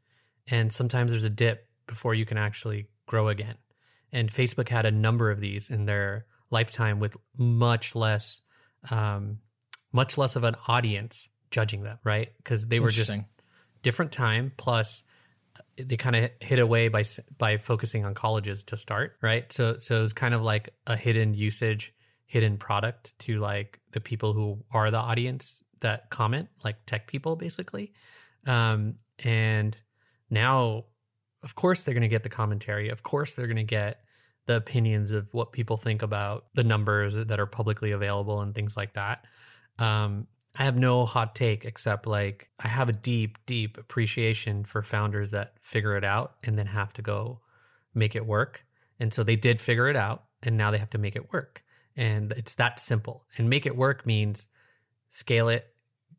[0.48, 3.56] and sometimes there's a dip before you can actually grow again
[4.12, 8.42] and facebook had a number of these in their lifetime with much less
[8.90, 9.40] um,
[9.92, 12.30] much less of an audience judging them right?
[12.38, 13.22] Because they were just
[13.82, 15.04] different time plus
[15.78, 17.04] they kind of hit away by
[17.38, 19.52] by focusing on colleges to start right?
[19.52, 21.94] So so it was kind of like a hidden usage
[22.26, 27.36] hidden product to like the people who are the audience that comment like tech people
[27.36, 27.94] basically.
[28.48, 29.78] Um and
[30.30, 30.86] now
[31.44, 32.90] of course they're going to get the commentary.
[32.90, 34.03] Of course they're going to get
[34.46, 38.76] the opinions of what people think about the numbers that are publicly available and things
[38.76, 39.26] like that
[39.80, 44.84] um I have no hot take except like I have a deep, deep appreciation for
[44.84, 47.40] founders that figure it out and then have to go
[47.96, 48.66] make it work.
[49.00, 51.64] And so they did figure it out and now they have to make it work.
[51.96, 53.26] And it's that simple.
[53.38, 54.48] And make it work means
[55.10, 55.68] scale it,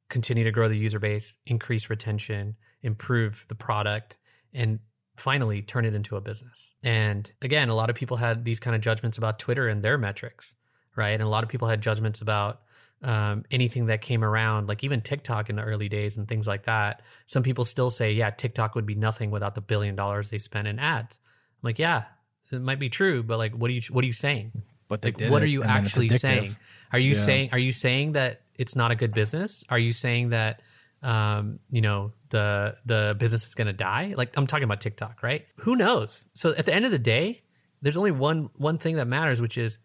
[0.08, 4.16] continue to grow the user base, increase retention, improve the product,
[4.52, 4.80] and
[5.16, 6.70] finally turn it into a business.
[6.82, 9.98] And again, a lot of people had these kind of judgments about Twitter and their
[9.98, 10.54] metrics,
[10.96, 11.12] right?
[11.12, 12.60] And a lot of people had judgments about
[13.02, 16.64] um, anything that came around, like even TikTok in the early days and things like
[16.64, 17.02] that.
[17.26, 20.66] Some people still say, yeah, TikTok would be nothing without the billion dollars they spent
[20.66, 21.20] in ads.
[21.62, 22.04] I'm like, yeah,
[22.50, 24.52] it might be true, but like, what are you what are you saying?
[24.88, 26.56] But they Like, did what are you and then it's actually saying?
[26.92, 27.18] Are you Yeah.
[27.20, 29.64] saying are you saying that it's not a good business?
[29.68, 30.60] Are you saying that
[31.04, 34.14] um, you know the the business is going to die?
[34.16, 35.46] Like I'm talking about TikTok, right?
[35.60, 36.26] Who knows?
[36.34, 37.42] So at the end of the day,
[37.82, 39.78] there's only one one thing that matters, which is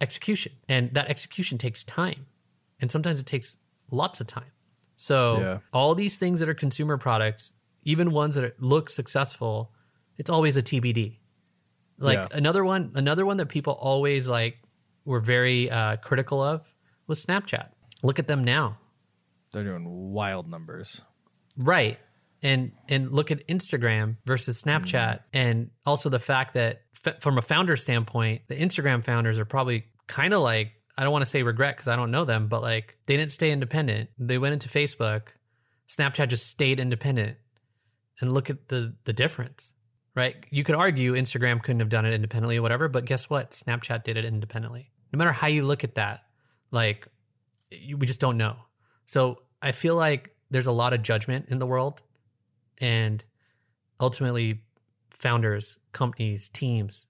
[0.00, 2.26] execution, and that execution takes time,
[2.80, 3.56] and sometimes it takes
[3.90, 4.52] lots of time.
[4.94, 5.58] So Yeah.
[5.72, 7.52] all these things that are consumer products,
[7.84, 9.72] even ones that are, look successful,
[10.16, 11.20] it's always a TBD.
[11.98, 12.26] Like Yeah.
[12.32, 14.58] another one, another one that people always like
[15.04, 16.62] were very uh, critical of
[17.06, 17.68] was Snapchat.
[18.02, 18.78] Look at them now,
[19.52, 21.02] They're doing wild numbers.
[21.56, 21.98] right?
[22.42, 25.20] And and look at Instagram versus Snapchat, mm.
[25.32, 29.86] and also the fact that f- from a founder standpoint, the Instagram founders are probably
[30.06, 32.62] kind of like I don't want to say regret because I don't know them, but
[32.62, 34.10] like they didn't stay independent.
[34.18, 35.28] They went into Facebook.
[35.88, 37.38] Snapchat just stayed independent,
[38.20, 39.74] and look at the the difference,
[40.14, 40.36] right?
[40.50, 43.50] You could argue Instagram couldn't have done it independently or whatever, but guess what?
[43.50, 44.92] Snapchat did it independently.
[45.12, 46.20] No matter how you look at that,
[46.70, 47.08] like
[47.70, 48.56] we just don't know.
[49.08, 52.02] So I feel like there's a lot of judgment in the world,
[52.78, 53.24] and
[53.98, 54.60] ultimately,
[55.10, 57.06] founders, companies, teams,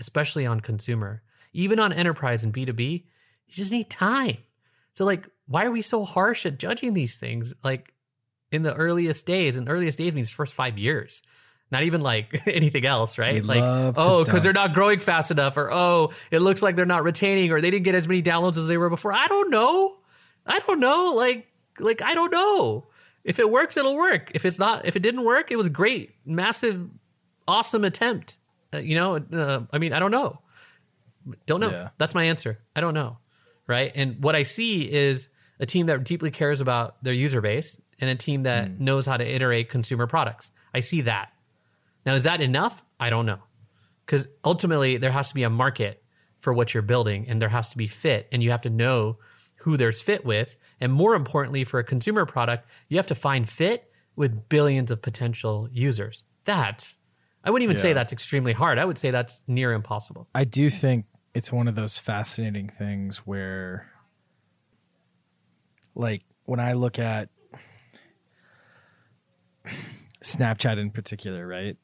[0.00, 3.04] especially on consumer, even on enterprise and B2B,
[3.46, 4.38] you just need time.
[4.94, 7.54] So, like, why are we so harsh at judging these things?
[7.62, 7.94] Like,
[8.50, 11.22] in the earliest days, and earliest days means first five years,
[11.70, 13.34] not even like anything else, right?
[13.34, 16.86] We like, oh, because they're not growing fast enough, or oh, it looks like they're
[16.86, 19.12] not retaining, or they didn't get as many downloads as they were before.
[19.12, 19.98] I don't know.
[20.46, 21.12] I don't know.
[21.14, 21.46] Like,
[21.78, 22.86] like I don't know.
[23.24, 24.30] If it works, it'll work.
[24.34, 26.88] If it's not, if it didn't work, it was great, massive,
[27.48, 28.38] awesome attempt.
[28.72, 30.40] Uh, you know, uh, I mean, I don't know.
[31.44, 31.70] Don't know.
[31.70, 31.88] Yeah.
[31.98, 32.60] That's my answer.
[32.76, 33.18] I don't know.
[33.66, 33.90] Right.
[33.94, 35.28] And what I see is
[35.58, 39.16] a team that deeply cares about their user base and a team that knows how
[39.16, 40.52] to iterate consumer products.
[40.72, 41.32] I see that.
[42.04, 42.84] Now, is that enough?
[43.00, 43.40] I don't know.
[44.04, 46.00] Because ultimately, there has to be a market
[46.38, 49.18] for what you're building and there has to be fit, and you have to know
[49.66, 50.56] who there's fit with.
[50.80, 55.02] And more importantly, for a consumer product, you have to find fit with billions of
[55.02, 56.22] potential users.
[56.44, 56.98] That's,
[57.42, 58.78] I wouldn't even say that's extremely hard.
[58.78, 60.28] I would say that's near impossible.
[60.32, 63.90] I do think it's one of those fascinating things where,
[65.96, 67.28] like, when I look at
[70.22, 71.76] Snapchat in particular, right?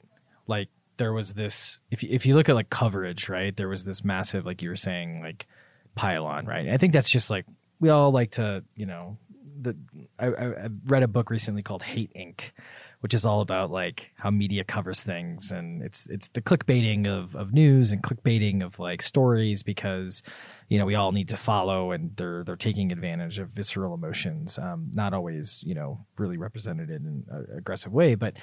[0.47, 0.69] Like,
[0.99, 3.57] there was this, if you, if you look at like coverage, right?
[3.57, 5.49] There was this massive, like you were saying, like
[5.97, 6.69] pylon, right?
[6.69, 7.45] I think that's just like,
[7.83, 9.19] we all like to, you know,
[9.61, 9.77] the,
[10.19, 12.53] I, I, read a book recently called Hate Inc.,
[13.01, 15.51] which is all about like how media covers things.
[15.51, 20.23] And it's it's the clickbaiting of of news and clickbaiting of like stories because
[20.69, 24.59] you know we all need to follow and they're they're taking advantage of visceral emotions
[24.59, 28.15] um, not always you know really represented in an aggressive way.
[28.15, 28.37] But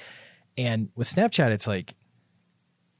[0.58, 1.94] and with snapchat it's like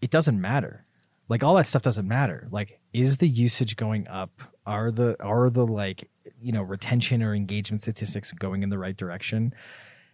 [0.01, 0.87] it doesn't matter.
[1.29, 2.49] Like all that stuff doesn't matter.
[2.51, 7.35] Like is the usage going up are the are the like you know retention or
[7.35, 9.55] engagement statistics going in the right direction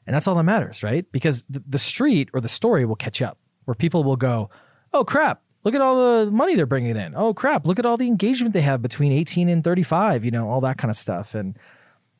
[0.07, 1.05] and that's all that matters, right?
[1.11, 4.51] Because the, the street or the story will catch up where people will go,
[4.93, 7.15] oh crap, look at all the money they're bringing in.
[7.17, 10.49] Oh crap, look at all the engagement they have between 18 and 35, you know,
[10.49, 11.35] all that kind of stuff.
[11.35, 11.59] And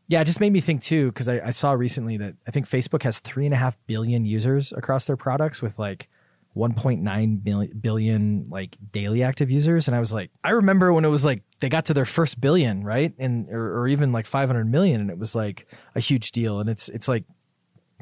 [0.09, 2.69] yeah, it just made me think too, because I, I saw recently that I think
[2.69, 6.09] Facebook has three and a half billion users across their products with like
[6.57, 9.89] 1.9 billion, like daily active users.
[9.89, 12.41] And I was like, I remember when it was like they got to their first
[12.41, 13.13] billion, right?
[13.19, 16.61] And or, or even like 500 million, and it was like a huge deal.
[16.61, 17.25] And it's it's like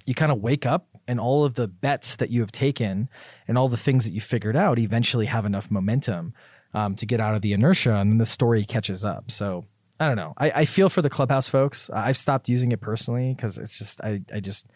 [0.07, 3.09] you kind of wake up and all of the bets that you have taken
[3.47, 6.35] and all the things that you figured out eventually have enough momentum
[6.73, 9.64] um, to get out of the inertia and then the story catches up so
[10.01, 13.35] i don't know i, I feel for the clubhouse folks i've stopped using it personally
[13.35, 14.67] because it's just I, I just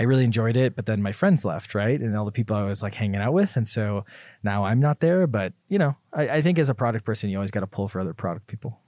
[0.00, 2.64] i really enjoyed it but then my friends left right and all the people i
[2.64, 4.04] was like hanging out with and so
[4.42, 7.36] now i'm not there but you know i, I think as a product person you
[7.36, 8.80] always got to pull for other product people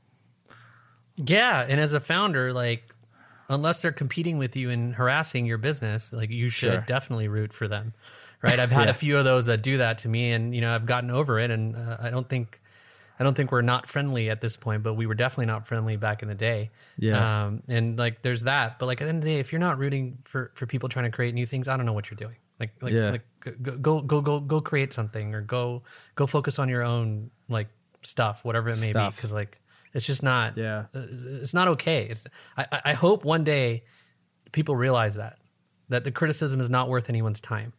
[1.17, 2.95] Yeah, and as a founder, like
[3.51, 6.85] unless they're competing with you and harassing your business, like you should Sure.
[6.87, 7.93] definitely root for them.
[8.41, 8.59] Right?
[8.59, 8.91] I've had Yeah.
[8.93, 11.39] a few of those that do that to me and you know, I've gotten over
[11.39, 12.62] it and uh, I don't think
[13.21, 15.97] I don't think we're not friendly at this point, but we were definitely not friendly
[15.97, 16.71] back in the day.
[16.99, 17.45] Yeah.
[17.47, 19.61] Um, and like there's that, but like at the end of the day, if you're
[19.61, 22.17] not rooting for for people trying to create new things, I don't know what you're
[22.17, 22.37] doing.
[22.59, 23.11] Like like Yeah.
[23.11, 25.83] like go go go go create something or go
[26.15, 27.69] go focus on your own like
[28.03, 29.61] stuff, whatever it may be, because like
[29.95, 30.87] it's just not Yeah.
[30.95, 31.03] uh,
[31.43, 32.07] it's not okay.
[32.09, 32.25] It's
[32.57, 33.85] I, I- I hope one day
[34.53, 35.39] people realize that
[35.89, 37.73] that the criticism is not worth anyone's time.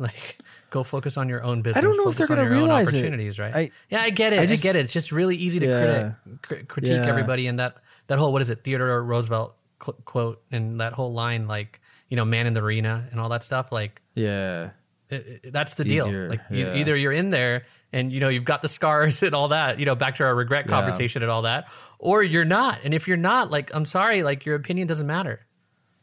[0.00, 0.38] Like,
[0.70, 1.76] go focus on your own business.
[1.76, 2.96] I don't know if they're your own realize it.
[2.98, 3.54] opportunities, right?
[3.54, 4.38] I- yeah, I get it.
[4.38, 4.80] I, I just- get it.
[4.80, 5.80] It's just really easy to Yeah.
[6.24, 7.06] critic, cri- critique Yeah.
[7.08, 11.12] everybody and that that whole what is it Theodore Roosevelt cl- quote and that whole
[11.12, 14.70] line like you know man in the arena and all that stuff like yeah
[15.10, 16.06] it, it- that's the It's deal.
[16.06, 16.74] easier, Like you, yeah.
[16.76, 19.84] either you're in there and you know you've got the scars and all that, you
[19.86, 20.70] know, back to our regret Yeah.
[20.70, 22.78] conversation and all that, or you're not.
[22.84, 25.40] And if you're not, like I'm sorry, like your opinion doesn't matter.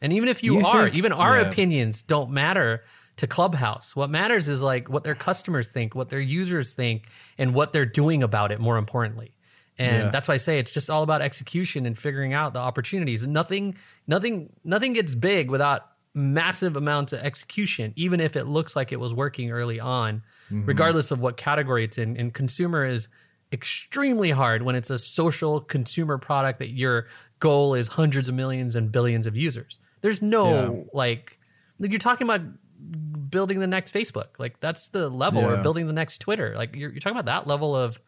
[0.00, 1.46] And even if you, you are, think- even our yeah.
[1.48, 2.84] opinions don't matter
[3.18, 3.94] to Clubhouse.
[3.94, 7.86] What matters is like what their customers think, what their users think, and what they're
[7.86, 8.60] doing about it.
[8.60, 9.32] More importantly,
[9.78, 10.10] and Yeah.
[10.10, 13.22] that's why I say it's just all about execution and figuring out the opportunities.
[13.22, 13.76] And nothing,
[14.06, 18.98] nothing, nothing gets big without massive amounts of execution, even if it looks like it
[18.98, 20.64] was working early on, mm-hmm.
[20.64, 22.16] regardless of what category it's in.
[22.16, 23.06] And consumer is
[23.52, 27.06] extremely hard when it's a social consumer product that your
[27.40, 29.78] goal is hundreds of millions and billions of users.
[30.00, 30.84] There's no Yeah.
[30.92, 31.38] like,
[31.78, 32.40] like you're talking about
[32.78, 34.38] building the next Facebook.
[34.38, 36.54] Like that's the level, or building the next Twitter.
[36.56, 38.00] Like you're, you're talking about that level of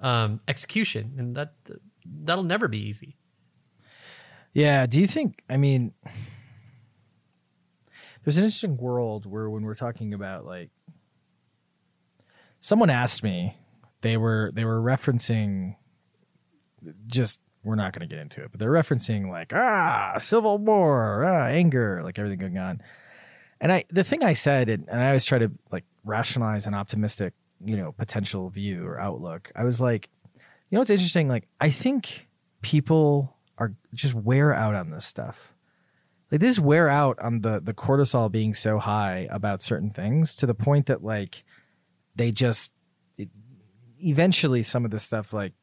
[0.00, 1.54] um, execution, and that
[2.04, 3.16] that'll never be easy.
[4.52, 4.86] Yeah.
[4.86, 5.42] Do you think?
[5.48, 5.92] I mean,
[8.24, 10.70] there's an interesting world where when we're talking about like,
[12.60, 13.56] someone asked me,
[14.00, 15.76] they were they were referencing,
[17.06, 21.24] just we're not going to get into it, but they're referencing like ah civil war,
[21.24, 22.80] ah anger, like everything going on.
[23.60, 27.34] And I the thing I said, and I always try to like rationalize an optimistic,
[27.64, 29.50] you know, potential view or outlook.
[29.56, 31.28] I was like, you know, what's interesting?
[31.28, 32.28] Like I think
[32.62, 35.54] people are just wear out on this stuff.
[36.30, 40.46] Like this wear out on the the cortisol being so high about certain things to
[40.46, 41.44] the point that like
[42.14, 42.72] they just
[43.16, 43.30] it,
[43.98, 45.54] eventually some of this stuff like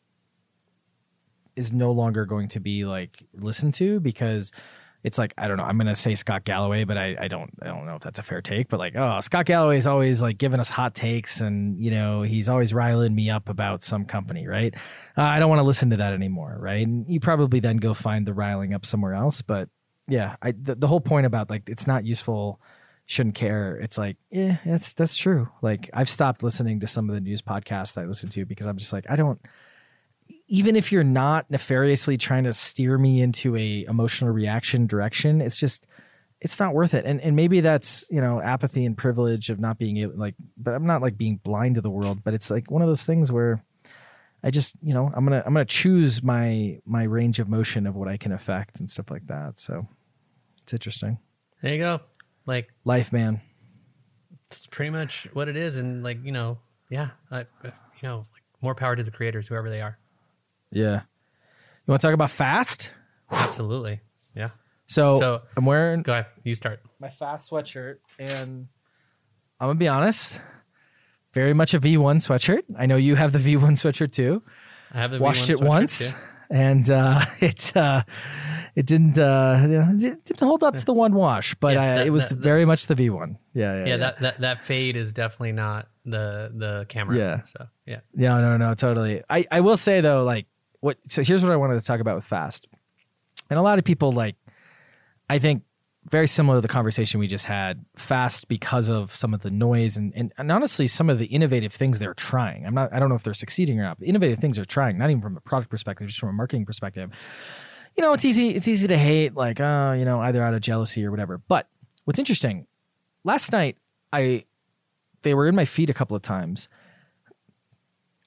[1.55, 4.51] is no longer going to be like listened to because
[5.05, 5.63] it's like I don't know.
[5.63, 8.23] I'm gonna say Scott Galloway, but I, I don't I don't know if that's a
[8.23, 8.69] fair take.
[8.69, 12.23] But like, oh, Scott Galloway is always like giving us hot takes, and you know
[12.23, 14.73] he's always riling me up about some company, right?
[15.15, 16.85] Uh, I don't want to listen to that anymore, right?
[16.85, 19.43] And you probably then go find the riling up somewhere else.
[19.43, 19.69] But
[20.07, 22.59] yeah, I the, the whole point about like it's not useful,
[23.05, 23.77] shouldn't care.
[23.77, 25.49] It's like yeah, that's that's true.
[25.61, 28.77] Like I've stopped listening to some of the news podcasts I listen to because I'm
[28.77, 29.39] just like I don't
[30.47, 35.57] even if you're not nefariously trying to steer me into a emotional reaction direction, it's
[35.57, 35.87] just
[36.41, 37.05] it's not worth it.
[37.05, 40.73] And and maybe that's, you know, apathy and privilege of not being able like but
[40.73, 43.31] I'm not like being blind to the world, but it's like one of those things
[43.31, 43.63] where
[44.43, 47.49] I just, you know, I'm going to I'm going to choose my my range of
[47.49, 49.57] motion of what I can affect and stuff like that.
[49.57, 49.87] So
[50.61, 51.17] it's interesting.
[51.61, 52.01] There you go.
[52.45, 53.41] Like life, man.
[54.45, 56.59] It's pretty much what it is and like, you know,
[56.91, 57.71] yeah, I, you
[58.03, 59.97] know, like more power to the creators whoever they are.
[60.75, 61.01] Yeah.
[61.87, 62.91] You want to talk about fast?
[63.31, 64.01] Absolutely.
[64.35, 64.49] Yeah.
[64.87, 66.01] So, so I'm wearing.
[66.03, 66.27] Go ahead.
[66.43, 66.81] You start.
[66.99, 68.67] My fast sweatshirt, and
[69.59, 70.41] I'm gonna be honest.
[71.33, 72.63] Very much a V1 sweatshirt.
[72.77, 74.43] I know you have the V1 sweatshirt too.
[74.91, 76.17] I have the washed V1 it once, too.
[76.49, 78.03] and uh, it uh,
[78.75, 82.09] it didn't uh, it didn't hold up to the one wash, but yeah, that, it
[82.11, 83.37] was that, very that, much the V1.
[83.53, 83.97] Yeah, yeah, yeah, yeah.
[83.97, 87.17] That, that that fade is definitely not the the camera.
[87.17, 87.41] Yeah.
[87.43, 87.99] So yeah.
[88.13, 89.23] No, no, no, totally.
[89.29, 90.45] I I will say though, like
[90.79, 92.67] what so here's what I wanted to talk about with fast.
[93.49, 94.35] And a lot of people like
[95.29, 95.63] I think
[96.09, 99.97] very similar to the conversation we just had, fast because of some of the noise
[99.97, 102.65] and, and, and honestly some of the innovative things they're trying.
[102.65, 104.65] I'm not I don't know if they're succeeding or not, but the innovative things they're
[104.65, 107.09] trying, not even from a product perspective, just from a marketing perspective.
[107.97, 110.61] You know, it's easy it's easy to hate, like, oh, you know, either out of
[110.61, 111.37] jealousy or whatever.
[111.37, 111.67] But
[112.03, 112.67] what's interesting,
[113.23, 113.77] last night
[114.13, 114.45] I
[115.23, 116.69] they were in my feed a couple of times.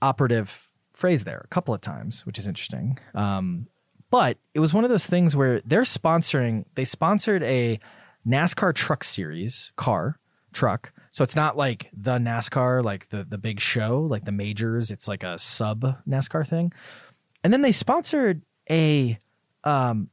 [0.03, 0.68] Operative
[0.99, 2.99] phrase there a couple of times, which is interesting.
[3.15, 3.69] Um,
[4.11, 7.79] but it was one of those things where they're sponsoring, they sponsored a
[8.27, 10.19] NASCAR truck series car,
[10.53, 10.93] truck.
[11.13, 14.91] So it's not like the NASCAR, like the, the big show, like the majors.
[14.91, 16.73] It's like a sub NASCAR thing.
[17.45, 19.19] And then they sponsored a,
[19.63, 20.11] um,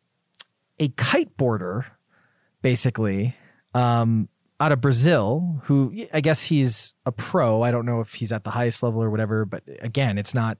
[0.78, 1.86] a kiteboarder,
[2.62, 3.36] basically,
[3.74, 7.62] um, out of Brazil, who I guess he's a pro.
[7.62, 10.58] I don't know if he's at the highest level or whatever, but again, it's not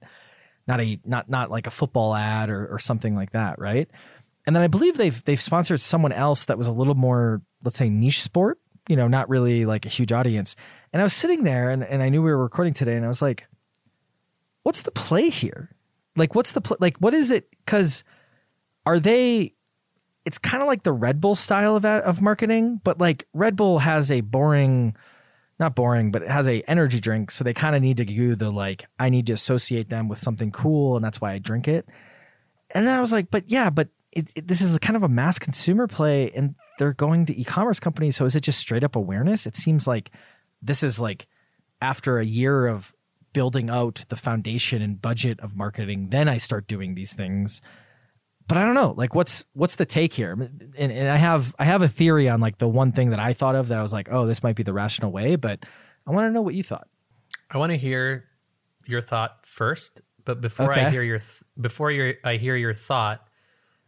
[0.66, 3.88] not a not not like a football ad or, or something like that, right?
[4.46, 7.76] And then I believe they've they've sponsored someone else that was a little more, let's
[7.76, 10.56] say, niche sport, you know, not really like a huge audience.
[10.92, 13.08] And I was sitting there and, and I knew we were recording today, and I
[13.08, 13.46] was like,
[14.62, 15.74] what's the play here?
[16.16, 16.76] Like, what's the?
[16.80, 17.48] Like, what is it?
[17.64, 18.04] Because
[18.84, 19.54] are they
[20.26, 23.54] it's kind of like the Red Bull style of uh, of marketing, but like Red
[23.54, 24.96] Bull has a boring,
[25.60, 28.34] not boring, but it has a energy drink, so they kind of need to do
[28.34, 31.68] the like I need to associate them with something cool, and that's why I drink
[31.68, 31.88] it.
[32.74, 35.04] And then I was like, but yeah, but it, it, this is a kind of
[35.04, 38.82] a mass consumer play, and they're going to e-commerce companies, so is it just straight
[38.82, 39.46] up awareness?
[39.46, 40.10] It seems like
[40.60, 41.28] this is like
[41.80, 42.92] after a year of
[43.32, 47.60] building out the foundation and budget of marketing, then I start doing these things
[48.48, 48.94] but I don't know.
[48.96, 50.32] Like, what's what's the take here?
[50.32, 53.32] And, and I have I have a theory on like the one thing that I
[53.32, 55.36] thought of that I was like, oh, this might be the rational way.
[55.36, 55.64] But
[56.06, 56.88] I want to know what you thought.
[57.50, 58.24] I want to hear
[58.86, 60.00] your thought first.
[60.24, 60.84] But before okay.
[60.84, 63.26] I hear your th- before your I hear your thought,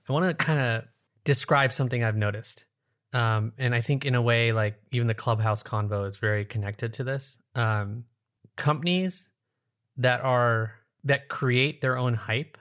[0.09, 0.85] I want to kind of
[1.25, 2.67] describe something I've noticed.
[3.13, 6.95] Um, and I think in a way, like even the clubhouse convo is very connected
[6.95, 7.39] to this.
[7.55, 8.05] Um,
[8.57, 9.29] companies
[9.97, 12.59] that are that create their own hype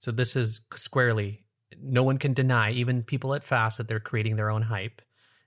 [0.00, 1.44] so this is squarely
[1.80, 5.02] no one can deny, even people at Fast, that they're creating their own hype.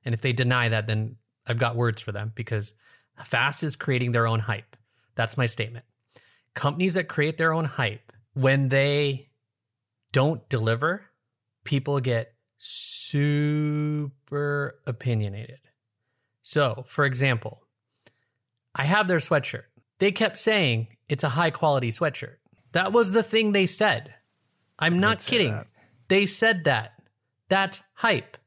[0.06, 2.76] And if they deny that, then I've got words for them because
[3.26, 4.78] Fast is creating their own hype.
[5.16, 5.86] That's my statement.
[6.54, 9.30] Companies that create their own hype, when they
[10.12, 11.06] don't deliver,
[11.64, 14.12] people get super
[14.86, 15.60] opinionated.
[16.44, 17.64] So, for example,
[18.76, 19.64] I have their sweatshirt.
[19.98, 22.36] They kept saying it's a high quality sweatshirt.
[22.74, 24.14] That was the thing they said
[24.80, 25.66] I'm not kidding.
[26.08, 26.94] They said that.
[27.50, 28.38] That's hype.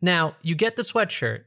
[0.00, 1.44] Now, you get the sweatshirt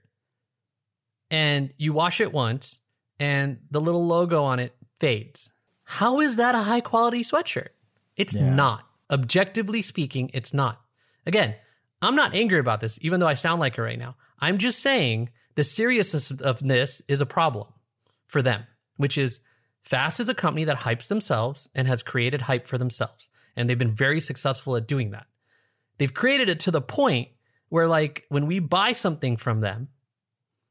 [1.29, 2.79] and you wash it once
[3.19, 5.51] and the little logo on it fades.
[5.83, 7.69] How is that a high quality sweatshirt?
[8.15, 8.53] It's Yeah.
[8.53, 8.87] not.
[9.09, 10.81] Objectively speaking, it's not.
[11.25, 11.55] Again,
[12.01, 14.15] I'm not angry about this, even though I sound like it right now.
[14.39, 17.67] I'm just saying the seriousness of this is a problem
[18.27, 18.65] for them,
[18.97, 19.39] which is
[19.81, 23.30] Fast is a company that hypes themselves and has created hype for themselves.
[23.55, 25.27] And they've been very successful at doing that.
[25.97, 27.29] They've created it to the point
[27.69, 29.89] where, like, when we buy something from them,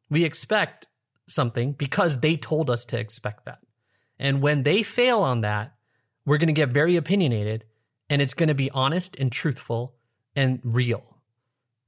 [0.08, 0.88] we expect
[1.28, 3.60] something because they told us to expect that.
[4.18, 5.74] And when they fail on that,
[6.26, 7.64] we're going to get very opinionated
[8.10, 9.94] and it's going to be honest and truthful
[10.36, 11.18] and real.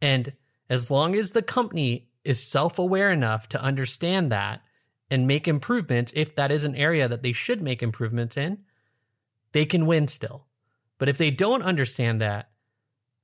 [0.01, 0.33] And
[0.71, 4.63] as long as the company is self aware enough to understand that
[5.11, 8.59] and make improvements, if that is an area that they should make improvements in,
[9.53, 10.47] they can win still.
[11.03, 12.51] But if they don't understand that,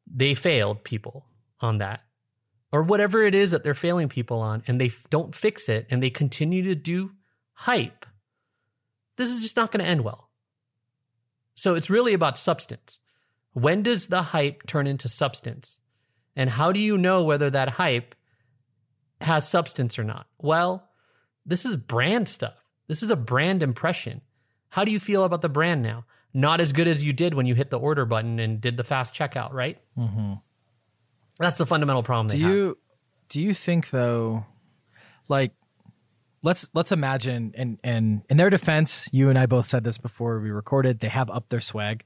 [0.05, 1.26] they failed people
[1.61, 2.03] on that
[2.72, 6.03] or whatever it is that they're failing people on and they don't fix it and
[6.03, 7.12] they continue to do
[7.53, 8.05] hype,
[9.14, 10.29] this is just not going to end well.
[11.55, 12.99] So it's really about substance.
[13.53, 15.79] When does the hype turn into substance?
[16.35, 18.16] And how do you know whether that hype
[19.20, 20.26] has substance or not?
[20.37, 20.91] Well,
[21.47, 22.61] this is brand stuff.
[22.89, 24.22] This is a brand impression.
[24.70, 26.07] How do you feel about the brand now?
[26.35, 28.85] Not as good as you did when you hit the order button and did the
[28.85, 29.79] fast checkout, right?
[29.97, 30.35] Mm-hmm.
[31.41, 32.53] That's the fundamental problem Do they have.
[32.53, 32.79] you
[33.29, 34.45] do you think though,
[35.29, 35.53] like,
[36.43, 40.41] let's let's imagine and and in their defense, you and I both said this before
[40.41, 41.01] we recorded.
[41.01, 42.05] They have upped their swag.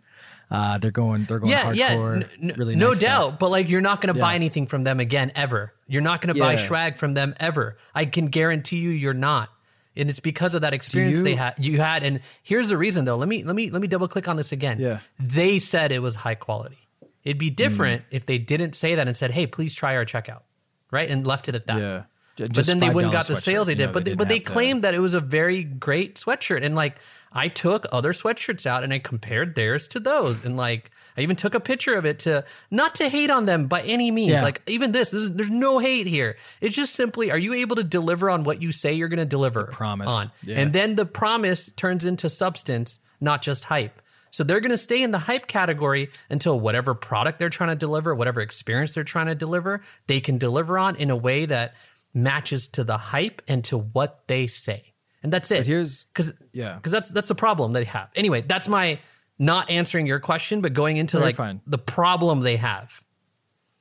[0.51, 2.17] Uh, they're going they're going yeah, yeah, hardcore.
[2.17, 3.25] n- n- really no nice doubt.
[3.29, 3.39] stuff.
[3.39, 5.73] But like, you're not going to buy anything from them again ever.
[5.89, 7.79] You're not going to buy swag from them ever.
[7.95, 9.49] I can guarantee you, you're not.
[9.97, 11.55] And it's because of that experience you- they had.
[11.59, 13.17] You had, and here's the reason though.
[13.17, 14.79] Let me let me let me double click on this again.
[14.81, 15.01] Yeah.
[15.19, 16.79] they said it was high quality.
[17.25, 17.57] It'd be mm-hmm.
[17.57, 20.43] different if they didn't say that and said, "Hey, please try our checkout,"
[20.91, 21.79] right, and left it at that.
[21.79, 22.03] Yeah.
[22.37, 23.81] J- but then they wouldn't got the sales they did.
[23.81, 26.17] you know, but they, but they have to- claimed that it was a very great
[26.17, 26.97] sweatshirt, and like
[27.33, 31.37] I took other sweatshirts out and I compared theirs to those, and like I even
[31.37, 34.33] took a picture of it to not to hate on them by any means.
[34.33, 34.43] Yeah.
[34.43, 36.37] Like even this, this is, there's no hate here.
[36.61, 39.25] It's just simply, are you able to deliver on what you say you're going to
[39.25, 39.65] deliver?
[39.65, 40.13] promise.
[40.13, 40.61] on, Yeah.
[40.61, 44.01] and then the promise turns into substance, not just hype.
[44.31, 47.77] So they're going to stay in the hype category until whatever product they're trying to
[47.77, 51.75] deliver, whatever experience they're trying to deliver, they can deliver on in a way that
[52.15, 54.93] matches to the hype and to what they say.
[55.23, 55.59] And that's it.
[55.61, 56.79] But here's Cuz yeah.
[56.83, 58.09] cuz that's that's the problem they have.
[58.17, 58.99] Anyway, that's my
[59.43, 61.61] not answering your question but going into Very like fine.
[61.67, 63.03] the problem they have.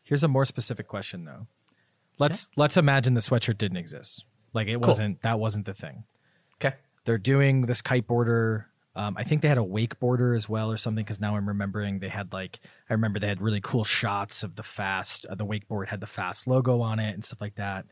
[0.04, 1.48] Here's a more specific question though.
[2.20, 4.26] Let's let's imagine the sweatshirt didn't exist.
[4.54, 4.88] Like it Cool.
[4.88, 6.04] wasn't that wasn't the thing.
[6.64, 6.76] Okay.
[7.06, 8.66] They're doing this kiteboarder.
[8.94, 11.48] Um, I think they had a wake border as well or something because now I'm
[11.48, 12.60] remembering they had like
[12.90, 15.26] I remember they had really cool shots of the fast.
[15.30, 17.86] Uh, the wakeboard had the fast logo on it and stuff like that.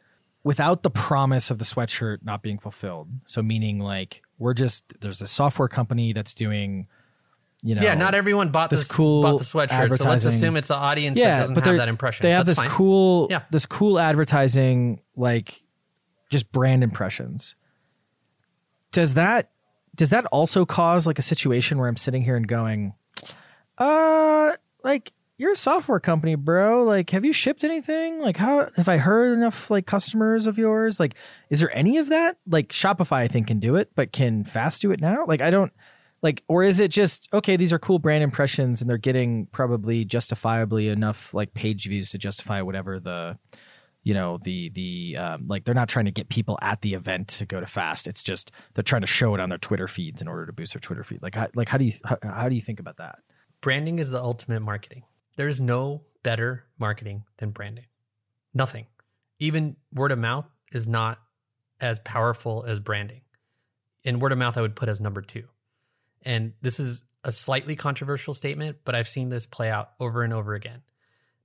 [0.44, 3.10] Without the promise of the sweatshirt not being fulfilled.
[3.26, 6.88] So meaning like we're just there's a software company that's doing,
[7.62, 9.98] you know, Yeah, not everyone bought this this cool bought the sweatshirt.
[9.98, 12.24] So let's assume it's an audience that doesn't have that impression.
[12.24, 12.76] They have That's this fine.
[12.76, 13.42] cool, Yeah.
[13.52, 15.64] this cool advertising, like
[16.30, 17.56] just brand impressions.
[18.92, 19.52] Does that
[19.96, 22.94] does that also cause like a situation where I'm sitting here and going,
[23.78, 24.54] uh,
[24.84, 26.84] like you're a software company, bro.
[26.84, 28.20] Like, have you shipped anything?
[28.20, 31.00] Like, how have I heard enough like customers of yours?
[31.00, 31.16] Like,
[31.50, 32.38] is there any of that?
[32.46, 35.26] Like, Shopify, I think can do it, but can Fast do it now?
[35.26, 35.72] Like, I don't
[36.22, 37.56] like, or is it just okay?
[37.56, 42.18] These are cool brand impressions, and they're getting probably justifiably enough like page views to
[42.18, 43.38] justify whatever the,
[44.04, 47.28] you know, the the um, like they're not trying to get people at the event
[47.30, 48.08] to go to Fast.
[48.08, 50.74] It's just they're trying to show it on their Twitter feeds in order to boost
[50.74, 51.22] their Twitter feed.
[51.22, 53.20] Like, how, like how do you how, how do you think about that?
[53.62, 55.04] branding is the ultimate marketing.
[55.36, 57.86] There's no better marketing than branding.
[58.54, 58.88] Nothing.
[59.40, 61.20] Even word of mouth is not
[61.80, 63.22] as powerful as branding.
[64.04, 65.46] And word of mouth, I would put as number two.
[66.24, 70.34] And this is a slightly controversial statement, but I've seen this play out over and
[70.34, 70.82] over again.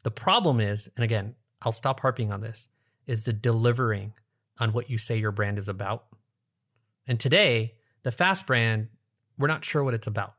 [0.03, 2.69] The problem is, and again, I'll stop harping on this,
[3.07, 4.13] is the delivering
[4.59, 6.05] on what you say your brand is about.
[7.07, 8.89] And today, the fast brand,
[9.39, 10.35] we're not sure what it's about.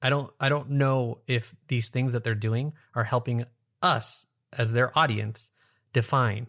[0.00, 3.44] I don't I don't know if these things that they're doing are helping
[3.82, 5.50] us as their audience
[5.92, 6.46] define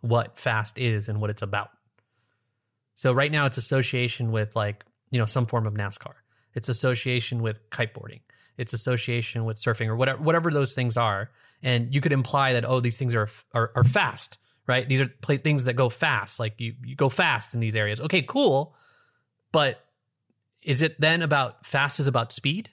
[0.00, 1.70] what fast is and what it's about.
[2.94, 6.14] So right now it's association with like, you know, some form of NASCAR.
[6.54, 8.20] It's association with kiteboarding.
[8.56, 11.30] It's association with surfing or whatever whatever those things are.
[11.62, 14.88] And you could imply that oh these things are are, are fast, right?
[14.88, 16.38] These are play, things that go fast.
[16.40, 18.00] Like you you go fast in these areas.
[18.00, 18.74] Okay, cool.
[19.52, 19.84] But
[20.62, 22.70] is it then about fast is about speed?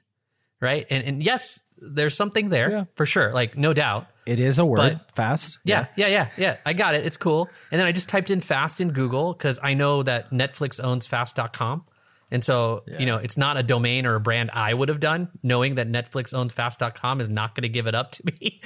[0.60, 0.88] right?
[0.90, 2.84] And and yes, there's something there Yeah.
[2.96, 4.08] for sure, like no doubt.
[4.26, 4.78] It is a word.
[4.78, 5.60] But- fast.
[5.64, 6.58] Yeah, yeah, yeah, yeah.
[6.66, 7.06] I got it.
[7.06, 7.48] It's cool.
[7.72, 11.06] And then I just typed in fast in Google because I know that Netflix owns
[11.06, 11.86] fast.com.
[12.30, 15.30] And so, you know, it's not a domain or a brand I would have done,
[15.44, 18.62] knowing that Netflix owns fast.com is not going to give it up to me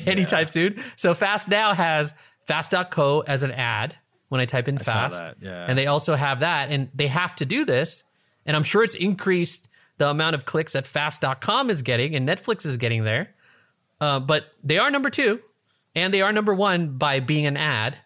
[0.06, 0.82] anytime soon.
[0.96, 2.14] So Fast now has
[2.46, 3.94] fast.co as an ad
[4.28, 5.34] when I type in saw fast.
[5.40, 5.66] yeah.
[5.68, 6.70] And they also have that.
[6.70, 8.02] And they have to do this.
[8.44, 12.66] And I'm sure it's increased the amount of clicks that fast.com is getting and Netflix
[12.66, 13.32] is getting there.
[14.00, 15.40] Uh, but they are number two,
[15.94, 17.96] and they are number one by being an ad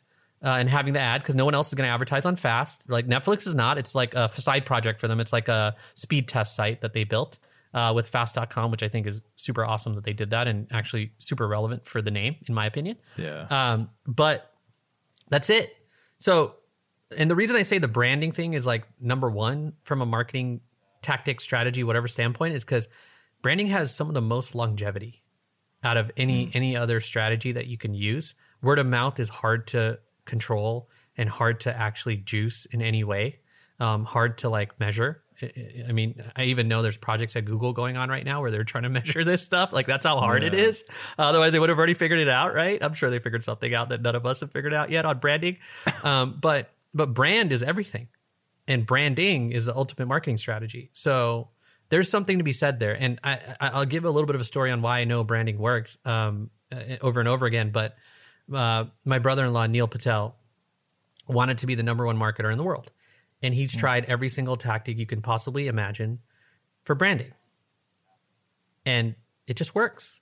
[0.43, 2.89] uh, and having the ad because no one else is going to advertise on Fast.
[2.89, 3.79] Like Netflix is not.
[3.79, 5.21] It's like a side project for them.
[5.21, 7.39] It's like a speed test site that they built
[7.75, 11.13] uh, with Fast.com, which I think is super awesome that they did that and actually
[11.19, 12.97] super relevant for the name, in my opinion.
[13.17, 13.47] Yeah.
[13.51, 14.53] Um, but
[15.29, 15.77] that's it.
[16.19, 16.55] So,
[17.17, 20.61] and the reason I say the branding thing is like number one from a marketing
[21.03, 22.89] tactic, strategy, whatever standpoint is because
[23.43, 25.23] branding has some of the most longevity
[25.83, 28.35] out of any any other strategy that you can use.
[28.63, 29.99] Word of mouth is hard to
[30.31, 33.41] control and hard to actually juice in any way.
[33.79, 35.23] Um, hard to like measure.
[35.89, 38.65] I- mean, I even know there's projects at Google going on right now where they're
[38.65, 39.73] trying to measure this stuff.
[39.73, 40.85] Like that's how hard it is.
[41.19, 42.83] Otherwise, they would have already figured it out, right?
[42.83, 45.19] I'm sure they figured something out that none of us have figured out yet on
[45.19, 45.59] branding.
[46.05, 48.09] Um, but but brand is everything,
[48.67, 50.91] and branding is the ultimate marketing strategy.
[50.95, 51.51] So
[51.91, 52.97] there's something to be said there.
[52.99, 55.23] And I, I, I'll give a little bit of a story on why I know
[55.25, 57.71] branding works um, uh, over and over again.
[57.71, 57.97] But
[58.53, 60.37] uh, my brother-in-law Neil Patel
[61.29, 62.91] wanted to be the number one marketer in the world,
[63.43, 66.19] and he's tried every single tactic you can possibly imagine
[66.85, 67.33] for branding,
[68.85, 69.15] and
[69.47, 70.21] it just works.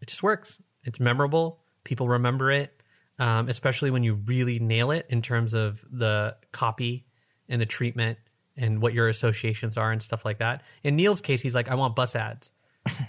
[0.00, 0.60] It just works.
[0.82, 1.60] It's memorable.
[1.84, 2.82] People remember it,
[3.18, 7.06] um, especially when you really nail it in terms of the copy
[7.48, 8.18] and the treatment
[8.56, 10.62] and what your associations are and stuff like that.
[10.82, 12.52] In Neil's case, he's like, I want bus ads,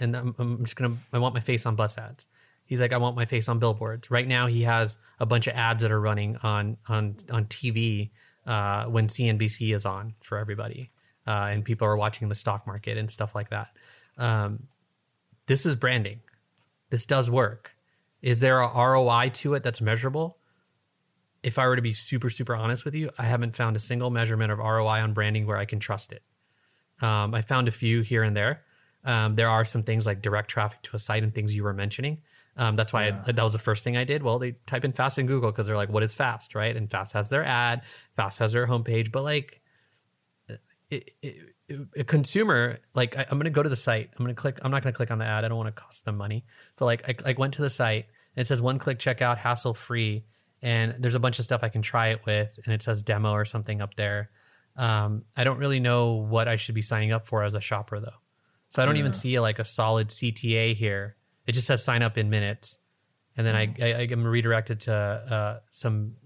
[0.00, 2.26] and I'm, I'm just gonna, I want my face on bus ads.
[2.66, 4.10] He's like, I want my face on billboards.
[4.10, 8.10] Right now, he has a bunch of ads that are running on on on TV
[8.46, 10.90] uh, when CNBC is on for everybody,
[11.26, 13.68] uh, and people are watching the stock market and stuff like that.
[14.18, 14.64] Um,
[15.46, 16.20] this is branding.
[16.90, 17.76] This does work.
[18.22, 20.38] Is there a ROI to it that's measurable?
[21.42, 24.10] If I were to be super, super honest with you, I haven't found a single
[24.10, 26.22] measurement of ROI on branding where I can trust it.
[27.00, 28.62] Um, I found a few here and there.
[29.04, 31.74] Um, there are some things like direct traffic to a site and things you were
[31.74, 32.22] mentioning.
[32.56, 34.22] Um, that's why I, that was the first thing I did.
[34.22, 36.74] Well, they type in fast in Google because they're like, what is fast, right?
[36.74, 37.82] And fast has their ad,
[38.14, 39.60] fast has their homepage, but like
[40.90, 41.36] it, it,
[41.96, 44.10] a consumer, like I, I'm going to go to the site.
[44.12, 44.58] I'm going to click.
[44.62, 45.44] I'm not going to click on the ad.
[45.44, 46.44] I don't want to cost them money.
[46.78, 48.06] But like I, went to the site.
[48.36, 50.24] And it says one click checkout, hassle free,
[50.62, 53.32] and there's a bunch of stuff I can try it with, and it says demo
[53.32, 54.30] or something up there.
[54.76, 57.98] Um, I don't really know what I should be signing up for as a shopper
[57.98, 58.20] though.
[58.68, 61.16] So I don't even see like a solid CTA here.
[61.46, 62.78] It just says sign up in minutes,
[63.36, 66.16] and then I, I I'm redirected to uh, some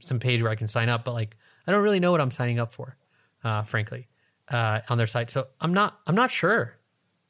[0.00, 1.36] some page where I can sign up, but like
[1.66, 2.96] I don't really know what I'm signing up for,
[3.44, 4.08] uh, frankly,
[4.50, 5.30] uh, on their site.
[5.30, 6.76] So I'm not I'm not sure,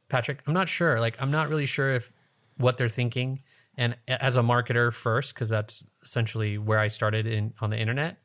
[0.08, 0.42] Patrick.
[0.46, 1.00] I'm not sure.
[1.00, 2.12] Like I'm not really sure if
[2.56, 3.42] what they're thinking.
[3.76, 8.18] And as a marketer first, because that's essentially where I started in on the internet,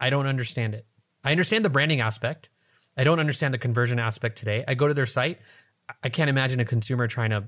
[0.00, 0.86] I don't understand it.
[1.24, 2.50] I understand the branding aspect.
[2.96, 4.64] I don't understand the conversion aspect today.
[4.66, 5.40] I go to their site.
[6.02, 7.44] I can't imagine a consumer trying to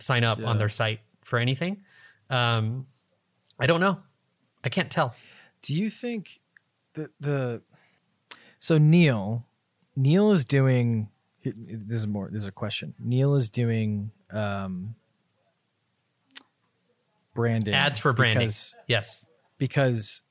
[0.00, 1.82] sign up on their site for anything.
[2.30, 2.86] Um,
[3.58, 3.98] I don't know.
[4.64, 5.14] I can't tell.
[5.62, 6.40] Do you think
[6.94, 7.62] the the
[8.58, 9.46] so Neil
[9.96, 11.08] Neil is doing
[11.44, 12.94] this is more this is a question.
[12.98, 14.94] Neil is doing um
[17.34, 18.40] branding Ads for branding.
[18.40, 19.26] because yes.
[19.58, 20.22] because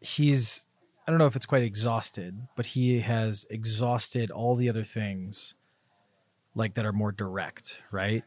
[0.00, 0.64] he's
[1.06, 5.54] I don't know if it's quite exhausted, but he has exhausted all the other things
[6.54, 8.22] like that are more direct, right?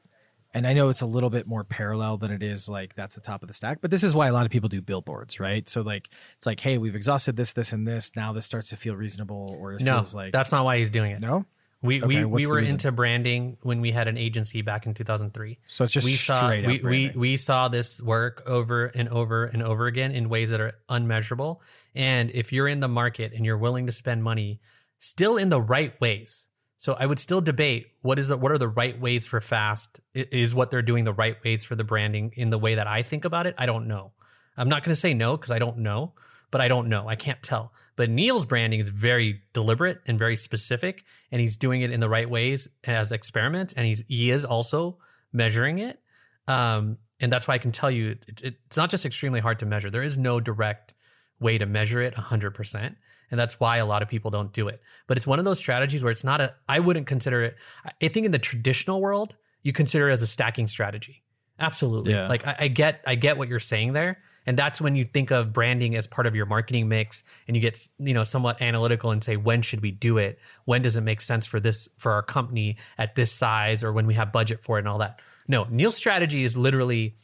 [0.54, 3.22] And I know it's a little bit more parallel than it is like that's the
[3.22, 5.68] top of the stack, but this is why a lot of people do billboards, right?
[5.68, 8.12] So like it's like, hey, we've exhausted this, this, and this.
[8.16, 10.90] Now this starts to feel reasonable, or it No, feels like that's not why he's
[10.92, 11.22] doing it.
[11.22, 11.46] no.
[11.82, 15.60] We Okay, we, we were into branding when we had an agency back in 2003.
[15.68, 19.10] So it's just we saw straight up we, we we saw this work over and
[19.10, 21.62] over and over again in ways that are unmeasurable.
[21.94, 24.62] And if you're in the market and you're willing to spend money,
[24.98, 26.48] still in the right ways.
[26.84, 30.02] So I would still debate what is the, what are the right ways for fast?
[30.14, 33.04] Is what they're doing the right ways for the branding in the way that I
[33.04, 33.56] think about it?
[33.58, 34.12] I don't know.
[34.58, 36.12] I'm not going to say no because I don't know,
[36.52, 37.08] but I don't know.
[37.08, 37.72] I can't tell.
[37.96, 42.10] But Neil's branding is very deliberate and very specific, and he's doing it in the
[42.10, 44.98] right ways as experiments, and he's he is also
[45.32, 46.02] measuring it.
[46.50, 49.66] Um, and that's why I can tell you it, it's not just extremely hard to
[49.66, 49.90] measure.
[49.90, 50.96] There is no direct
[51.40, 52.96] way to measure it 100%.
[53.34, 54.80] And that's why a lot of people don't do it.
[55.08, 58.08] But it's one of those strategies where it's not a, I wouldn't consider it, I
[58.08, 61.24] think in the traditional world, you consider it as a stacking strategy.
[61.60, 62.12] Absolutely.
[62.12, 62.28] Yeah.
[62.28, 64.20] Like I, I get, I get what you're saying there.
[64.46, 67.62] And that's when you think of branding as part of your marketing mix and you
[67.62, 70.38] get, you know, somewhat analytical and say, when should we do it?
[70.66, 74.06] When does it make sense for this, for our company at this size or when
[74.06, 75.22] we have budget for it and all that?
[75.48, 77.16] No, Neil's strategy is literally,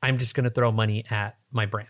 [0.00, 1.88] I'm just going to throw money at my brand.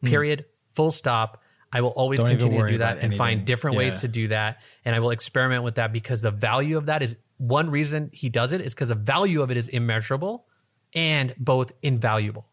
[0.00, 0.08] Hmm.
[0.08, 0.46] Period.
[0.72, 1.39] Full stop.
[1.72, 2.20] I will always.
[2.20, 3.44] Don't continue to do that and find anything.
[3.44, 4.60] different ways to do that.
[4.84, 8.28] And I will experiment with that because the value of that is one reason he
[8.28, 10.46] does it is because the value of it is immeasurable
[10.94, 12.48] and both invaluable.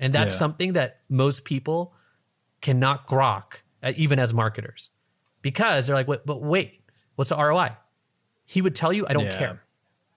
[0.00, 0.38] And that's Yeah.
[0.38, 1.94] something that most people
[2.62, 4.90] cannot grok, uh, even as marketers,
[5.42, 6.80] because they're like, "Wait, but wait,
[7.16, 7.76] what's the ROI?
[8.46, 9.38] He would tell you, I don't Yeah.
[9.38, 9.52] care.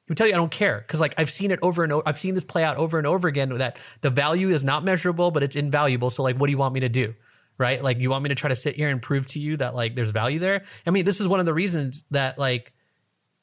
[0.05, 0.79] He would tell you, I don't care.
[0.79, 2.03] Because like I've seen it over and over.
[2.07, 5.31] I've seen this play out over and over again that the value is not measurable,
[5.31, 6.09] but it's invaluable.
[6.09, 7.13] So like, what do you want me to do?
[7.61, 7.81] Right?
[7.81, 9.93] Like you want me to try to sit here and prove to you that like
[9.95, 10.63] there's value there?
[10.85, 12.73] I mean, this is one of the reasons that like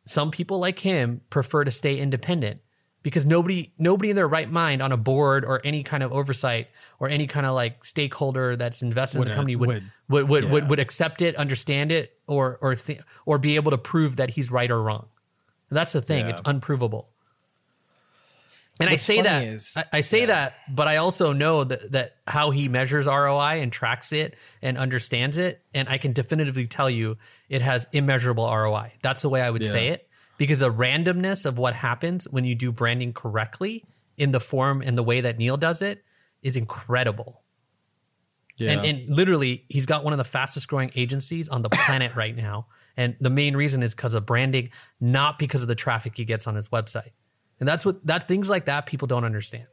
[0.05, 2.61] some people like him prefer to stay independent
[3.05, 6.67] because nobody nobody in their right mind on a board or any kind of oversight
[6.99, 10.29] or any kind of like stakeholder that's invested in the uh, company would would- would
[10.29, 10.69] would, would, yeah.
[10.69, 14.51] would accept it, understand it, or or th- or be able to prove that he's
[14.51, 15.07] right or wrong.
[15.71, 16.31] And that's the thing; Yeah.
[16.33, 17.11] it's unprovable.
[18.81, 20.27] And What's I say that is- I, I say yeah.
[20.27, 24.79] that, but I also know that that how he measures ROI and tracks it and
[24.79, 27.17] understands it, and I can definitively tell you
[27.49, 28.93] it has immeasurable ROI.
[29.03, 32.55] That's the way I would say it because the randomness of what happens when you
[32.55, 33.85] do branding correctly
[34.17, 36.05] in the form and the way that Neil does it
[36.43, 37.43] is incredible.
[38.57, 38.73] Yeah.
[38.73, 42.35] And, and literally, he's got one of the fastest growing agencies on the planet right
[42.35, 42.67] now.
[42.97, 44.71] And the main reason is because of branding,
[45.01, 47.11] not because of the traffic he gets on his website.
[47.61, 49.67] And that's what that things like that people don't understand.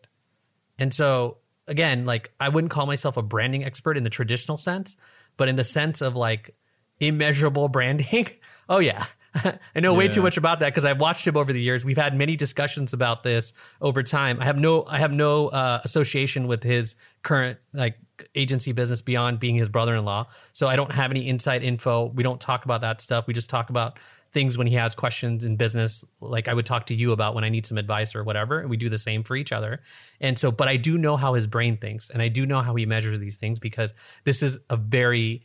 [0.78, 4.98] And so again, like I wouldn't call myself a branding expert in the traditional sense,
[5.38, 6.56] but in the sense of like
[7.00, 8.28] immeasurable branding,
[8.70, 9.06] oh yeah.
[9.76, 11.84] I know way too much about that because I've watched him over the years.
[11.84, 14.40] We've had many discussions about this over time.
[14.40, 17.98] I have no I have no uh, association with his current like
[18.34, 20.28] agency business beyond being his brother-in-law.
[20.54, 22.06] So I don't have any inside info.
[22.06, 23.28] We don't talk about that stuff.
[23.28, 24.00] We just talk about
[24.36, 27.44] things when he has questions in business like I would talk to you about when
[27.44, 28.60] I need some advice or whatever.
[28.60, 29.82] And we do the same for each other.
[30.20, 32.76] And so but I do know how his brain thinks and I do know how
[32.76, 33.94] he measures these things because
[34.26, 35.44] this is a very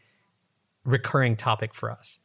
[0.85, 2.19] recurring topic for us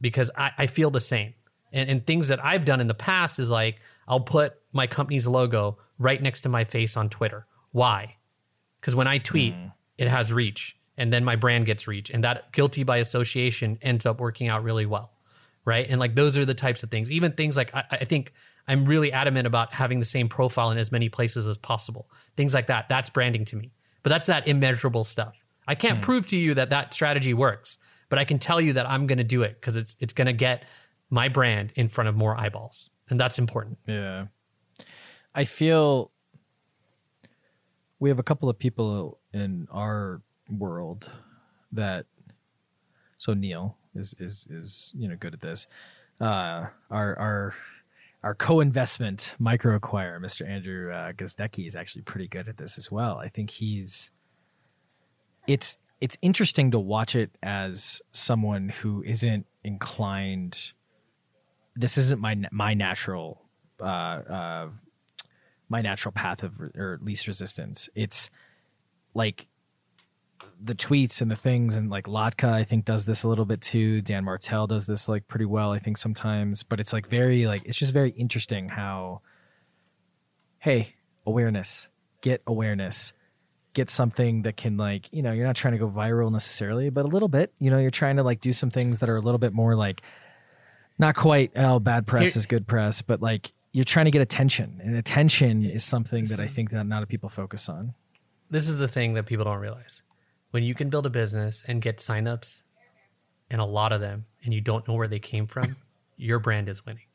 [0.00, 1.34] because I, I feel the same.
[1.72, 3.78] And, and things that I've done in the past is like
[4.08, 7.46] I'll put my company's logo right next to my face on Twitter.
[7.70, 8.16] Why?
[8.80, 9.72] Because when I tweet, mm.
[9.96, 14.04] it has reach, and then my brand gets reach, and that guilty by association ends
[14.04, 15.11] up working out really well,
[15.64, 15.86] right?
[15.88, 17.10] And like those are the types of things.
[17.10, 18.32] Even things like I, I think
[18.68, 22.10] I'm really adamant about having the same profile in as many places as possible.
[22.36, 22.88] Things like that.
[22.88, 23.72] That's branding to me.
[24.02, 25.42] But that's that immeasurable stuff.
[25.66, 26.04] I can't hmm.
[26.04, 29.18] prove to you that that strategy works, but I can tell you that I'm going
[29.18, 30.64] to do it because it's it's going to get
[31.10, 33.78] my brand in front of more eyeballs, and that's important.
[33.86, 34.26] Yeah.
[35.34, 36.10] I feel
[38.00, 41.10] we have a couple of people in our world
[41.70, 42.06] that
[43.18, 45.66] so Neil is is is you know good at this.
[46.20, 47.54] Uh our our
[48.22, 50.48] our co-investment MicroAcquire, Mr.
[50.48, 53.18] Andrew uh, Gazdecki, is actually pretty good at this as well.
[53.18, 54.10] I think he's
[55.46, 60.72] it's it's interesting to watch it as someone who isn't inclined
[61.74, 63.42] this isn't my my natural
[63.80, 64.68] uh, uh,
[65.68, 67.88] my natural path of or least resistance.
[67.94, 68.30] It's
[69.14, 69.48] like
[70.62, 73.60] the tweets and the things, and like Latka, I think does this a little bit
[73.60, 74.00] too.
[74.00, 76.62] Dan Martell does this like pretty well, I think sometimes.
[76.62, 79.20] But it's like very like it's just very interesting how,
[80.58, 80.94] hey,
[81.26, 81.88] awareness,
[82.20, 83.12] get awareness,
[83.72, 87.04] get something that can like you know you're not trying to go viral necessarily, but
[87.04, 87.52] a little bit.
[87.58, 89.74] You know, you're trying to like do some things that are a little bit more
[89.74, 90.02] like
[90.98, 94.20] not quite oh bad press Here- is good press but like you're trying to get
[94.20, 97.94] attention and attention is something that i think that not a people focus on
[98.52, 100.02] this is the thing that people don't realize.
[100.52, 102.62] When you can build a business and get signups
[103.50, 105.76] and a lot of them and you don't know where they came from,
[106.16, 107.06] your brand is winning.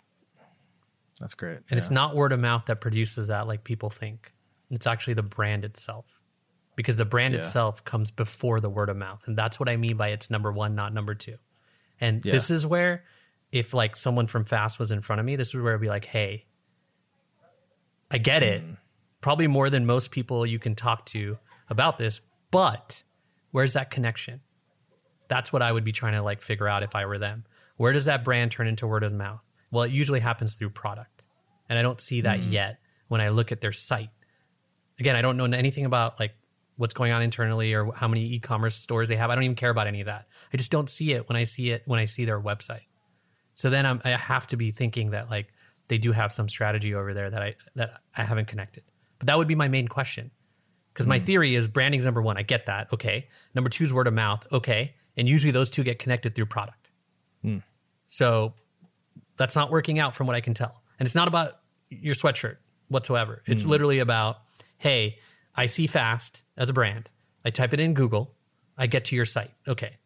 [1.19, 4.33] that's great And it's not word of mouth that produces that like people think.
[4.69, 6.05] It's actually the brand itself.
[6.75, 7.39] Because the brand Yeah.
[7.39, 9.23] itself comes before the word of mouth.
[9.27, 11.37] And that's what I mean by it's number 1 not number 2.
[11.99, 12.31] And Yeah.
[12.33, 13.03] this is where
[13.51, 15.87] if like someone from Fast was in front of me, this is where I'd be
[15.87, 16.45] like, "Hey,
[18.11, 18.63] I get it.
[18.63, 18.77] Mm.
[19.21, 21.37] Probably more than most people you can talk to
[21.69, 22.21] about this,
[22.51, 23.03] but
[23.57, 24.39] where's that connection?
[25.29, 27.43] That's what I would be trying to like figure out if I were them.
[27.77, 29.41] Where does that brand turn into word of mouth?
[29.71, 31.25] Well, it usually happens through product.
[31.67, 32.51] And I don't see that mm.
[32.51, 32.77] yet
[33.07, 34.11] when I look at their site.
[34.99, 36.35] Again, I don't know anything about like
[36.75, 39.31] what's going on internally or how many e-commerce stores they have.
[39.31, 40.27] I don't even care about any of that.
[40.53, 42.85] I just don't see it when I see it when I see their website.
[43.55, 45.47] So then I'm, I have to be thinking that like
[45.89, 48.83] they do have some strategy over there that I that I haven't connected.
[49.17, 50.29] But that would be my main question.
[50.97, 51.25] Because my hmm.
[51.25, 52.37] theory is branding's number one.
[52.39, 52.91] I get that.
[52.91, 53.27] Okay.
[53.53, 54.47] Number two is word of mouth.
[54.51, 54.95] Okay.
[55.15, 56.89] And usually those two get connected through product.
[57.43, 57.59] Hmm.
[58.07, 58.55] So
[59.35, 60.81] that's not working out from what I can tell.
[60.97, 61.59] And it's not about
[61.91, 62.55] your sweatshirt
[62.87, 63.43] whatsoever.
[63.45, 63.69] It's hmm.
[63.69, 64.37] literally about,
[64.79, 65.19] hey,
[65.53, 67.11] I see fast as a brand.
[67.45, 68.33] I type it in Google.
[68.75, 69.51] I get to your site.
[69.67, 69.97] Okay.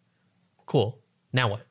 [0.66, 1.00] Cool.
[1.32, 1.62] Now what?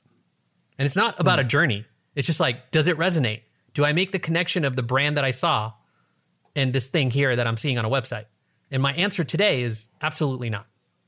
[0.79, 1.85] And it's not about a journey.
[2.15, 3.43] It's just like, does it resonate?
[3.75, 5.75] Do I make the connection of the brand that I saw
[6.57, 8.25] and this thing here that I'm seeing on a website?
[8.71, 10.67] And my answer today is absolutely not.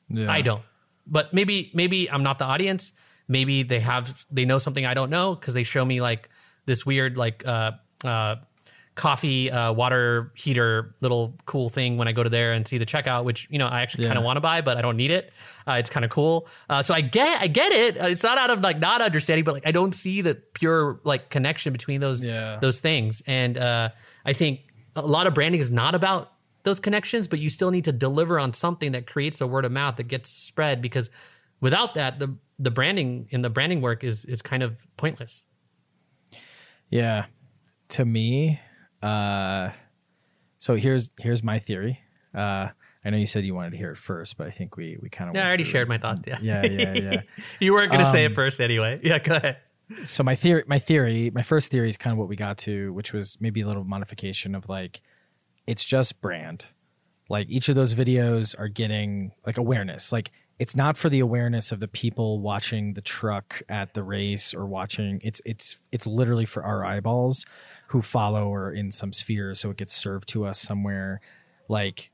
[0.09, 0.31] Yeah.
[0.31, 0.63] I don't.
[1.07, 2.93] But maybe maybe I'm not the audience.
[3.29, 6.29] Maybe they have they know something I don't know because they show me like
[6.67, 7.73] this weird like uh
[8.05, 8.37] uh
[8.95, 12.85] coffee uh water heater little cool thing when I go to there and see the
[12.87, 15.11] checkout, which you know I actually kind of want to buy, but I don't need
[15.11, 15.33] it.
[15.67, 16.47] Uh, it's kind of cool.
[16.69, 18.01] Uh, so I get I get it.
[18.01, 21.01] Uh, It's not out of like not understanding, but like I don't see the pure
[21.05, 22.59] like connection between those Yeah.
[22.61, 23.23] those things.
[23.27, 23.91] And uh,
[24.27, 24.61] I think
[24.95, 26.31] a lot of branding is not about
[26.65, 29.73] those connections, but you still need to deliver on something that creates a word of
[29.73, 31.11] mouth that gets spread because
[31.61, 35.45] without that, the the branding in the branding work is is kind of pointless.
[36.91, 37.27] Yeah.
[37.91, 38.61] To me,
[39.03, 39.71] uh
[40.59, 42.01] so here's here's my theory.
[42.35, 42.69] Uh
[43.05, 45.09] I know you said you wanted to hear it first, but I think we we
[45.09, 46.25] kind of Yeah, I already shared my thought.
[46.27, 47.23] Yeah, Yeah, yeah, yeah.
[47.61, 49.01] you weren't going to say it Um, first anyway.
[49.03, 49.57] Yeah, go ahead.
[50.05, 52.93] so my theory my theory my first theory is kind of what we got to
[52.95, 55.03] which was maybe a little modification of like
[55.67, 56.67] it's just brand.
[57.29, 60.13] Like each of those videos are getting like awareness.
[60.13, 64.55] Like it's not for the awareness of the people watching the truck at the race
[64.55, 65.21] or watching.
[65.25, 67.47] It's it's it's literally for our eyeballs
[67.89, 71.21] who follow or in some sphere so it gets served to us somewhere.
[71.69, 72.11] Like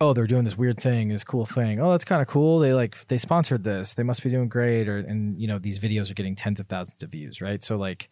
[0.00, 1.80] oh they're doing this weird thing this cool thing.
[1.80, 2.58] Oh that's kind of cool.
[2.58, 3.94] They like they sponsored this.
[3.94, 6.68] They must be doing great or and you know these videos are getting tens of
[6.68, 7.62] thousands of views right?
[7.62, 8.08] So like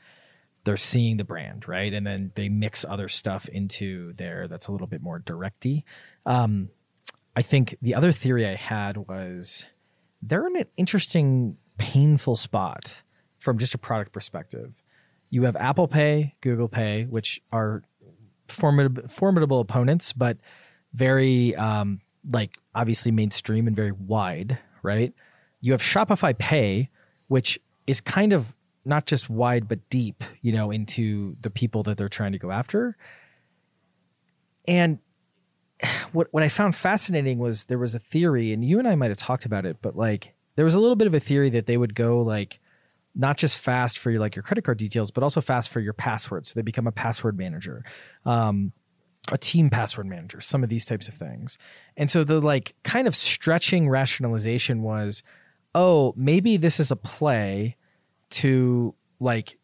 [0.64, 1.92] they're seeing the brand right?
[1.92, 5.84] And then they mix other stuff into there that's a little bit more directy.
[6.26, 6.70] Um
[7.34, 9.64] i think the other theory i had was
[10.20, 13.02] they're in an interesting painful spot
[13.38, 14.74] from just a product perspective.
[15.30, 17.82] You have apple pay google pay which are
[18.48, 20.36] formidable formidable opponents but
[20.92, 22.00] very um,
[22.30, 25.12] like obviously mainstream and very wide, right?
[25.60, 26.90] You have Shopify Pay,
[27.28, 31.96] which is kind of not just wide but deep, you know, into the people that
[31.96, 32.96] they're trying to go after.
[34.66, 34.98] And
[36.12, 39.10] what what I found fascinating was there was a theory, and you and I might
[39.10, 41.66] have talked about it, but like there was a little bit of a theory that
[41.66, 42.60] they would go like
[43.14, 45.92] not just fast for your like your credit card details, but also fast for your
[45.92, 46.50] passwords.
[46.50, 47.84] So they become a password manager.
[48.24, 48.72] Um,
[49.30, 51.56] a team password manager, some of these types of things.
[51.96, 55.22] And so the like kind of stretching rationalization was,
[55.76, 57.76] oh, maybe this is a play
[58.32, 59.58] to like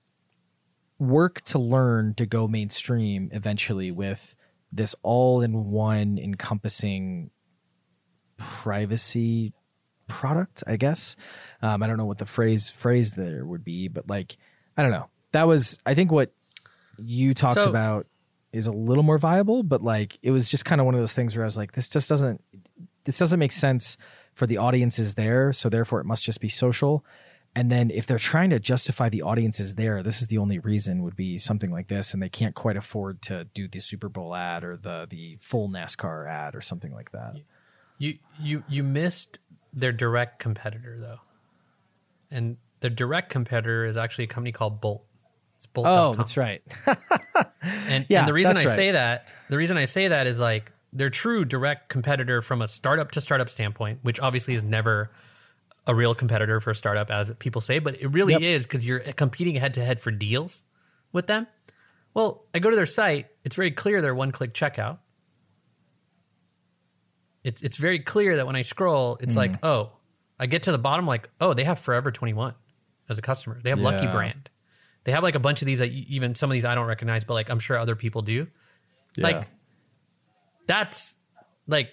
[0.99, 4.35] work to learn to go mainstream eventually with
[4.73, 7.31] this all in one encompassing
[8.37, 9.53] privacy
[10.07, 11.17] product, I guess.
[11.63, 14.37] Um, I don't know what the phrase phrase there would be, but like
[14.77, 15.09] I don't know.
[15.33, 16.33] That was I think what
[16.99, 18.07] you talked So- about
[18.53, 21.13] is a little more viable, but like it was just kind of one of those
[21.13, 22.43] things where I was like, this just doesn't
[23.05, 23.97] this doesn't make sense
[24.35, 27.05] for the audiences there, so therefore it must just be social.
[27.59, 31.03] And then if they're trying to justify the audiences there, this is the only reason
[31.03, 34.33] would be something like this, and they can't quite afford to do the Super Bowl
[34.33, 37.35] ad or the the full NASCAR ad or something like that.
[37.99, 39.41] You you you missed
[39.73, 41.19] their direct competitor though,
[42.31, 45.05] and their direct competitor is actually a company called Bolt.
[45.57, 45.89] It's Bolt.
[45.89, 46.63] Oh, that's right.
[47.89, 48.77] And, Yeah, and the reason I right.
[48.77, 52.69] say that, the reason I say that is like their true direct competitor from a
[52.69, 55.11] startup to startup standpoint, which obviously is never
[55.89, 58.43] a real competitor for a startup, as people say, but it really Yep.
[58.43, 60.63] is because you're competing head to head for deals
[61.13, 61.47] with them.
[62.15, 64.99] Well, I go to their site; it's very clear they're one click checkout.
[67.45, 69.39] It's it's very clear that when I scroll, it's Hmm.
[69.39, 69.93] like, oh,
[70.39, 72.55] I get to the bottom, like, oh, they have Forever Twenty One
[73.09, 73.59] as a customer.
[73.63, 74.51] They have Lucky Brand.
[75.05, 77.25] They have like a bunch of these that even some of these I don't recognize,
[77.25, 78.49] but like I'm sure other people do.
[79.17, 79.49] Like
[80.67, 81.17] that's
[81.67, 81.91] like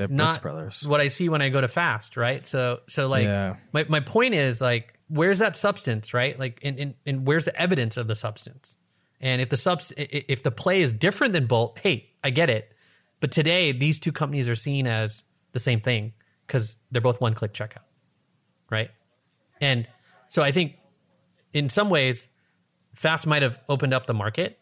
[0.00, 0.86] the Brooks not Brothers.
[0.86, 2.44] what I see when I go to fast, right?
[2.46, 3.56] So so like Yeah.
[3.72, 6.38] my, my point is like where's that substance, right?
[6.38, 8.76] Like and, and, and where's the evidence of the substance?
[9.20, 12.72] And if the subs if the play is different than Bolt, hey, I get it.
[13.20, 16.12] But today these two companies are seen as the same thing
[16.46, 17.84] because they're both one click checkout.
[18.70, 18.90] Right?
[19.60, 19.86] And
[20.28, 20.76] so I think
[21.52, 22.28] in some ways,
[22.94, 24.58] Fast might have opened up the market.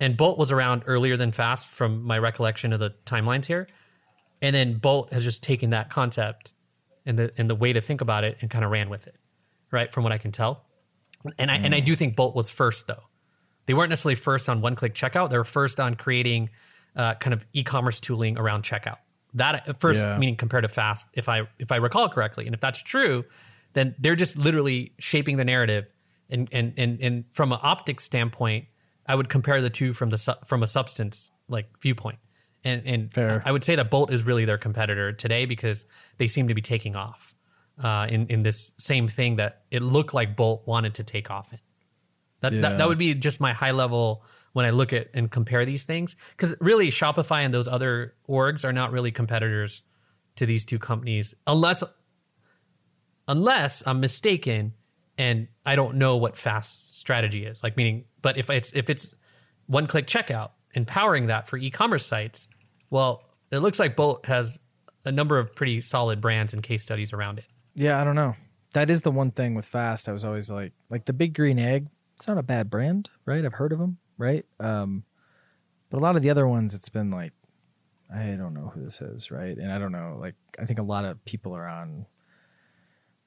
[0.00, 3.68] And Bolt was around earlier than Fast from my recollection of the timelines here.
[4.42, 6.52] And then Bolt has just taken that concept
[7.06, 9.16] and the and the way to think about it and kind of ran with it,
[9.70, 9.90] right?
[9.92, 10.66] From what I can tell,
[11.38, 13.04] and I and I do think Bolt was first though.
[13.66, 15.30] They weren't necessarily first on one click checkout.
[15.30, 16.50] They were first on creating
[16.96, 18.98] uh, kind of e-commerce tooling around checkout.
[19.34, 20.18] That first Yeah.
[20.18, 23.24] meaning compared to fast, if I if I recall correctly, and if that's true,
[23.72, 25.90] then they're just literally shaping the narrative.
[26.28, 28.66] And and and and from an optics standpoint,
[29.06, 32.18] I would compare the two from the su- from a substance like viewpoint.
[32.64, 33.42] And and Fair.
[33.44, 35.84] I would say that Bolt is really their competitor today because
[36.18, 37.34] they seem to be taking off
[37.82, 41.52] uh, in in this same thing that it looked like Bolt wanted to take off
[41.52, 41.58] in.
[42.40, 42.60] That, Yeah.
[42.62, 45.84] that that would be just my high level when I look at and compare these
[45.84, 49.82] things because really Shopify and those other orgs are not really competitors
[50.36, 51.82] to these two companies unless
[53.28, 54.74] unless I'm mistaken
[55.18, 59.14] and I don't know what fast strategy is like meaning but if it's if it's
[59.66, 62.48] one click checkout empowering that for e-commerce sites
[62.90, 64.58] well it looks like Bolt has
[65.04, 68.36] a number of pretty solid brands and case studies around it Yeah, I don't know.
[68.74, 70.08] That is the one thing with Fast.
[70.08, 71.88] I was always like, like the Big Green Egg.
[72.16, 73.44] It's not a bad brand, right?
[73.44, 74.46] I've heard of them, right?
[74.60, 75.04] Um,
[75.90, 77.32] but a lot of the other ones, it's been like,
[78.14, 79.56] I don't know who this is, right?
[79.56, 80.16] And I don't know.
[80.18, 82.06] Like, I think a lot of people are on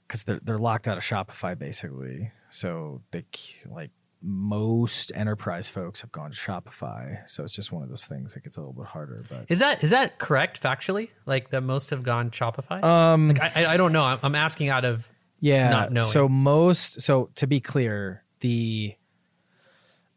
[0.08, 2.32] because they're they're locked out of Shopify basically.
[2.50, 3.26] So they
[3.70, 3.92] like
[4.28, 7.20] most enterprise folks have gone to Shopify.
[7.30, 9.24] So it's just one of those things that gets a little bit harder.
[9.30, 13.56] But is that is that correct factually like that most have gone Shopify um, Like,
[13.56, 14.04] I, I- don't know.
[14.04, 15.08] I'm, I'm asking out of
[15.40, 15.70] Yeah.
[15.70, 16.10] not knowing.
[16.12, 18.96] So most so to be clear, the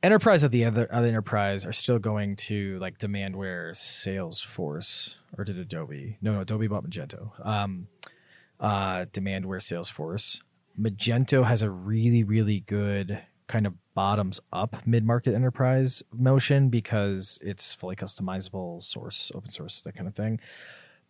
[0.03, 5.59] enterprise of the other other enterprise are still going to like Demandware, Salesforce, or did
[5.59, 6.17] Adobe?
[6.23, 7.31] No, no, Adobe bought Magento.
[7.47, 7.89] Um,
[8.61, 10.41] uh, Demandware, Salesforce.
[10.81, 17.39] Magento has a really, really good kind of bottoms up mid market enterprise motion because
[17.43, 20.39] it's fully customizable, source, open source, that kind of thing.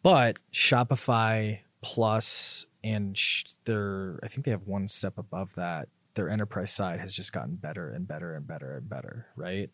[0.03, 5.89] But Shopify Plus and sh- their, I think they have one step above that.
[6.15, 9.71] Their enterprise side has just gotten better and better and better and better, right?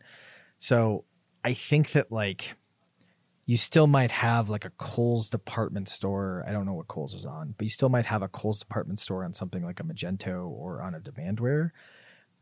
[0.59, 1.05] So
[1.43, 2.55] I think that like
[3.45, 6.43] you still might have like a Kohl's department store.
[6.47, 8.99] I don't know what Kohl's is on, but you still might have a Kohl's department
[8.99, 11.71] store on something like a Magento or on a Demandware.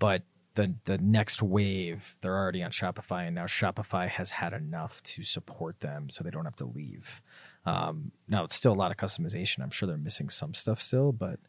[0.04, 0.24] But
[0.56, 5.24] the the next wave, they're already on Shopify, and now Shopify has had enough to
[5.24, 7.22] support them, so they don't have to leave.
[7.66, 9.64] Um, now it's still a lot of customization.
[9.64, 11.40] I'm sure they're missing some stuff still, but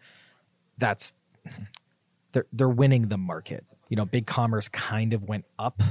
[0.79, 1.15] that's
[2.31, 3.65] they're they're winning the market.
[3.89, 5.83] You know, BigCommerce kind of went up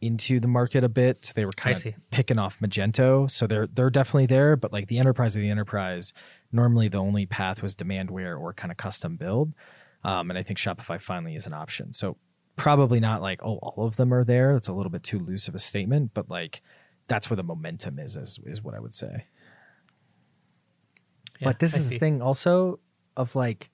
[0.00, 1.24] into the market a bit.
[1.24, 3.28] So they were kind of picking off Magento.
[3.28, 6.12] So they're they're definitely there, but like the enterprise of the enterprise,
[6.52, 9.52] normally the only path was demandware or kind of custom build.
[10.04, 11.92] Um, and I think Shopify finally is an option.
[11.92, 12.16] So
[12.56, 14.52] probably not like, oh, all of them are there.
[14.52, 16.62] That's a little bit too loose of a statement, but like
[17.08, 19.26] that's where the momentum is, is, is what I would say.
[21.40, 21.94] Yeah, but this I is see.
[21.94, 22.80] the thing also
[23.16, 23.70] of like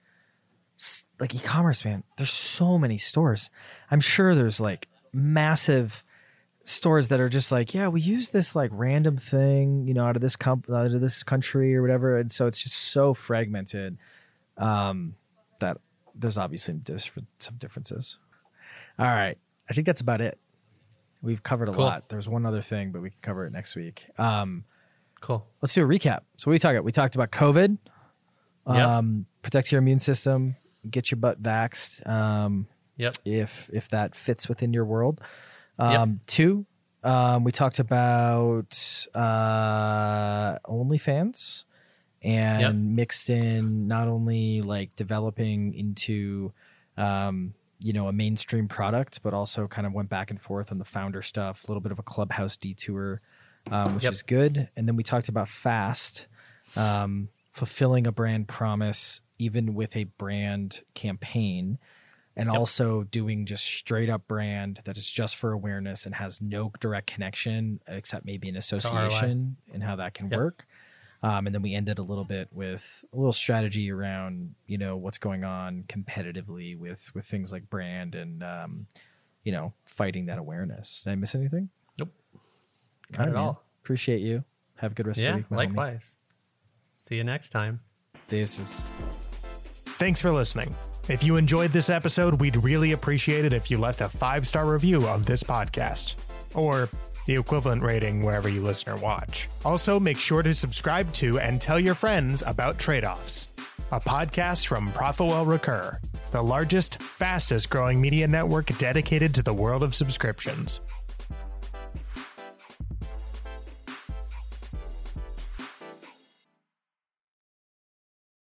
[1.21, 3.49] like e-commerce man there's so many stores
[3.93, 6.05] i'm sure there's like massive
[6.65, 10.17] stores that are just like yeah we use this like random thing you know out
[10.17, 13.97] of this comp out of this country or whatever and so it's just so fragmented
[14.59, 15.15] um
[15.61, 15.79] that
[16.15, 16.75] there's obviously
[17.39, 18.19] some differences
[18.99, 19.37] all right
[19.69, 20.39] i think that's about it
[21.23, 21.85] we've covered a Cool.
[21.85, 24.65] lot there's one other thing but we can cover it next week um
[25.21, 25.47] cool.
[25.63, 26.21] let's do a recap.
[26.37, 27.79] So what we talked about, we talked about COVID,
[28.69, 28.77] Yep.
[28.77, 30.57] um, protect your immune system,
[30.91, 32.67] get your butt vaxxed, um,
[32.99, 33.15] Yep.
[33.25, 35.21] if if that fits within your world.
[35.79, 36.67] Um, Two,
[37.03, 41.65] um, we talked about uh, OnlyFans
[42.25, 42.97] and Yep.
[42.97, 46.53] mixed in not only like developing into
[46.97, 50.79] um, you know a mainstream product, but also kind of went back and forth on
[50.79, 53.21] the founder stuff, a little bit of a clubhouse detour,
[53.71, 54.13] um, which Yep.
[54.13, 54.69] is good.
[54.77, 56.27] And then we talked about fast,
[56.77, 61.79] um, fulfilling a brand promise even with a brand campaign
[62.37, 66.73] and also doing just straight up brand that is just for awareness and has no
[66.81, 70.39] direct connection except maybe an association and how that can Yep.
[70.39, 70.67] work.
[71.25, 74.97] Um, and then we ended a little bit with a little strategy around you know
[74.99, 78.87] what's going on competitively with with things like brand and um,
[79.43, 81.03] you know fighting that awareness.
[81.05, 81.71] Did I miss anything?
[81.99, 82.11] Nope.
[82.35, 82.41] All
[83.19, 83.43] Not at man.
[83.43, 83.63] all.
[83.83, 84.45] Appreciate you.
[84.77, 85.51] Have a good rest of the week.
[85.51, 85.69] my homie.
[85.69, 86.13] Likewise.
[86.95, 87.81] See you next time.
[88.29, 88.85] This is
[89.99, 90.75] Thanks for listening.
[91.09, 94.67] If you enjoyed this episode, we'd really appreciate it if you left a five star
[94.67, 96.17] review of this podcast,
[96.55, 96.89] or
[97.27, 99.49] the equivalent rating wherever you listen or watch.
[99.65, 103.47] Also, make sure to subscribe to and tell your friends about Tradeoffs,
[103.93, 105.99] a podcast from ProfitWell Recur,
[106.31, 110.81] the largest, fastest growing media network dedicated to the world of subscriptions.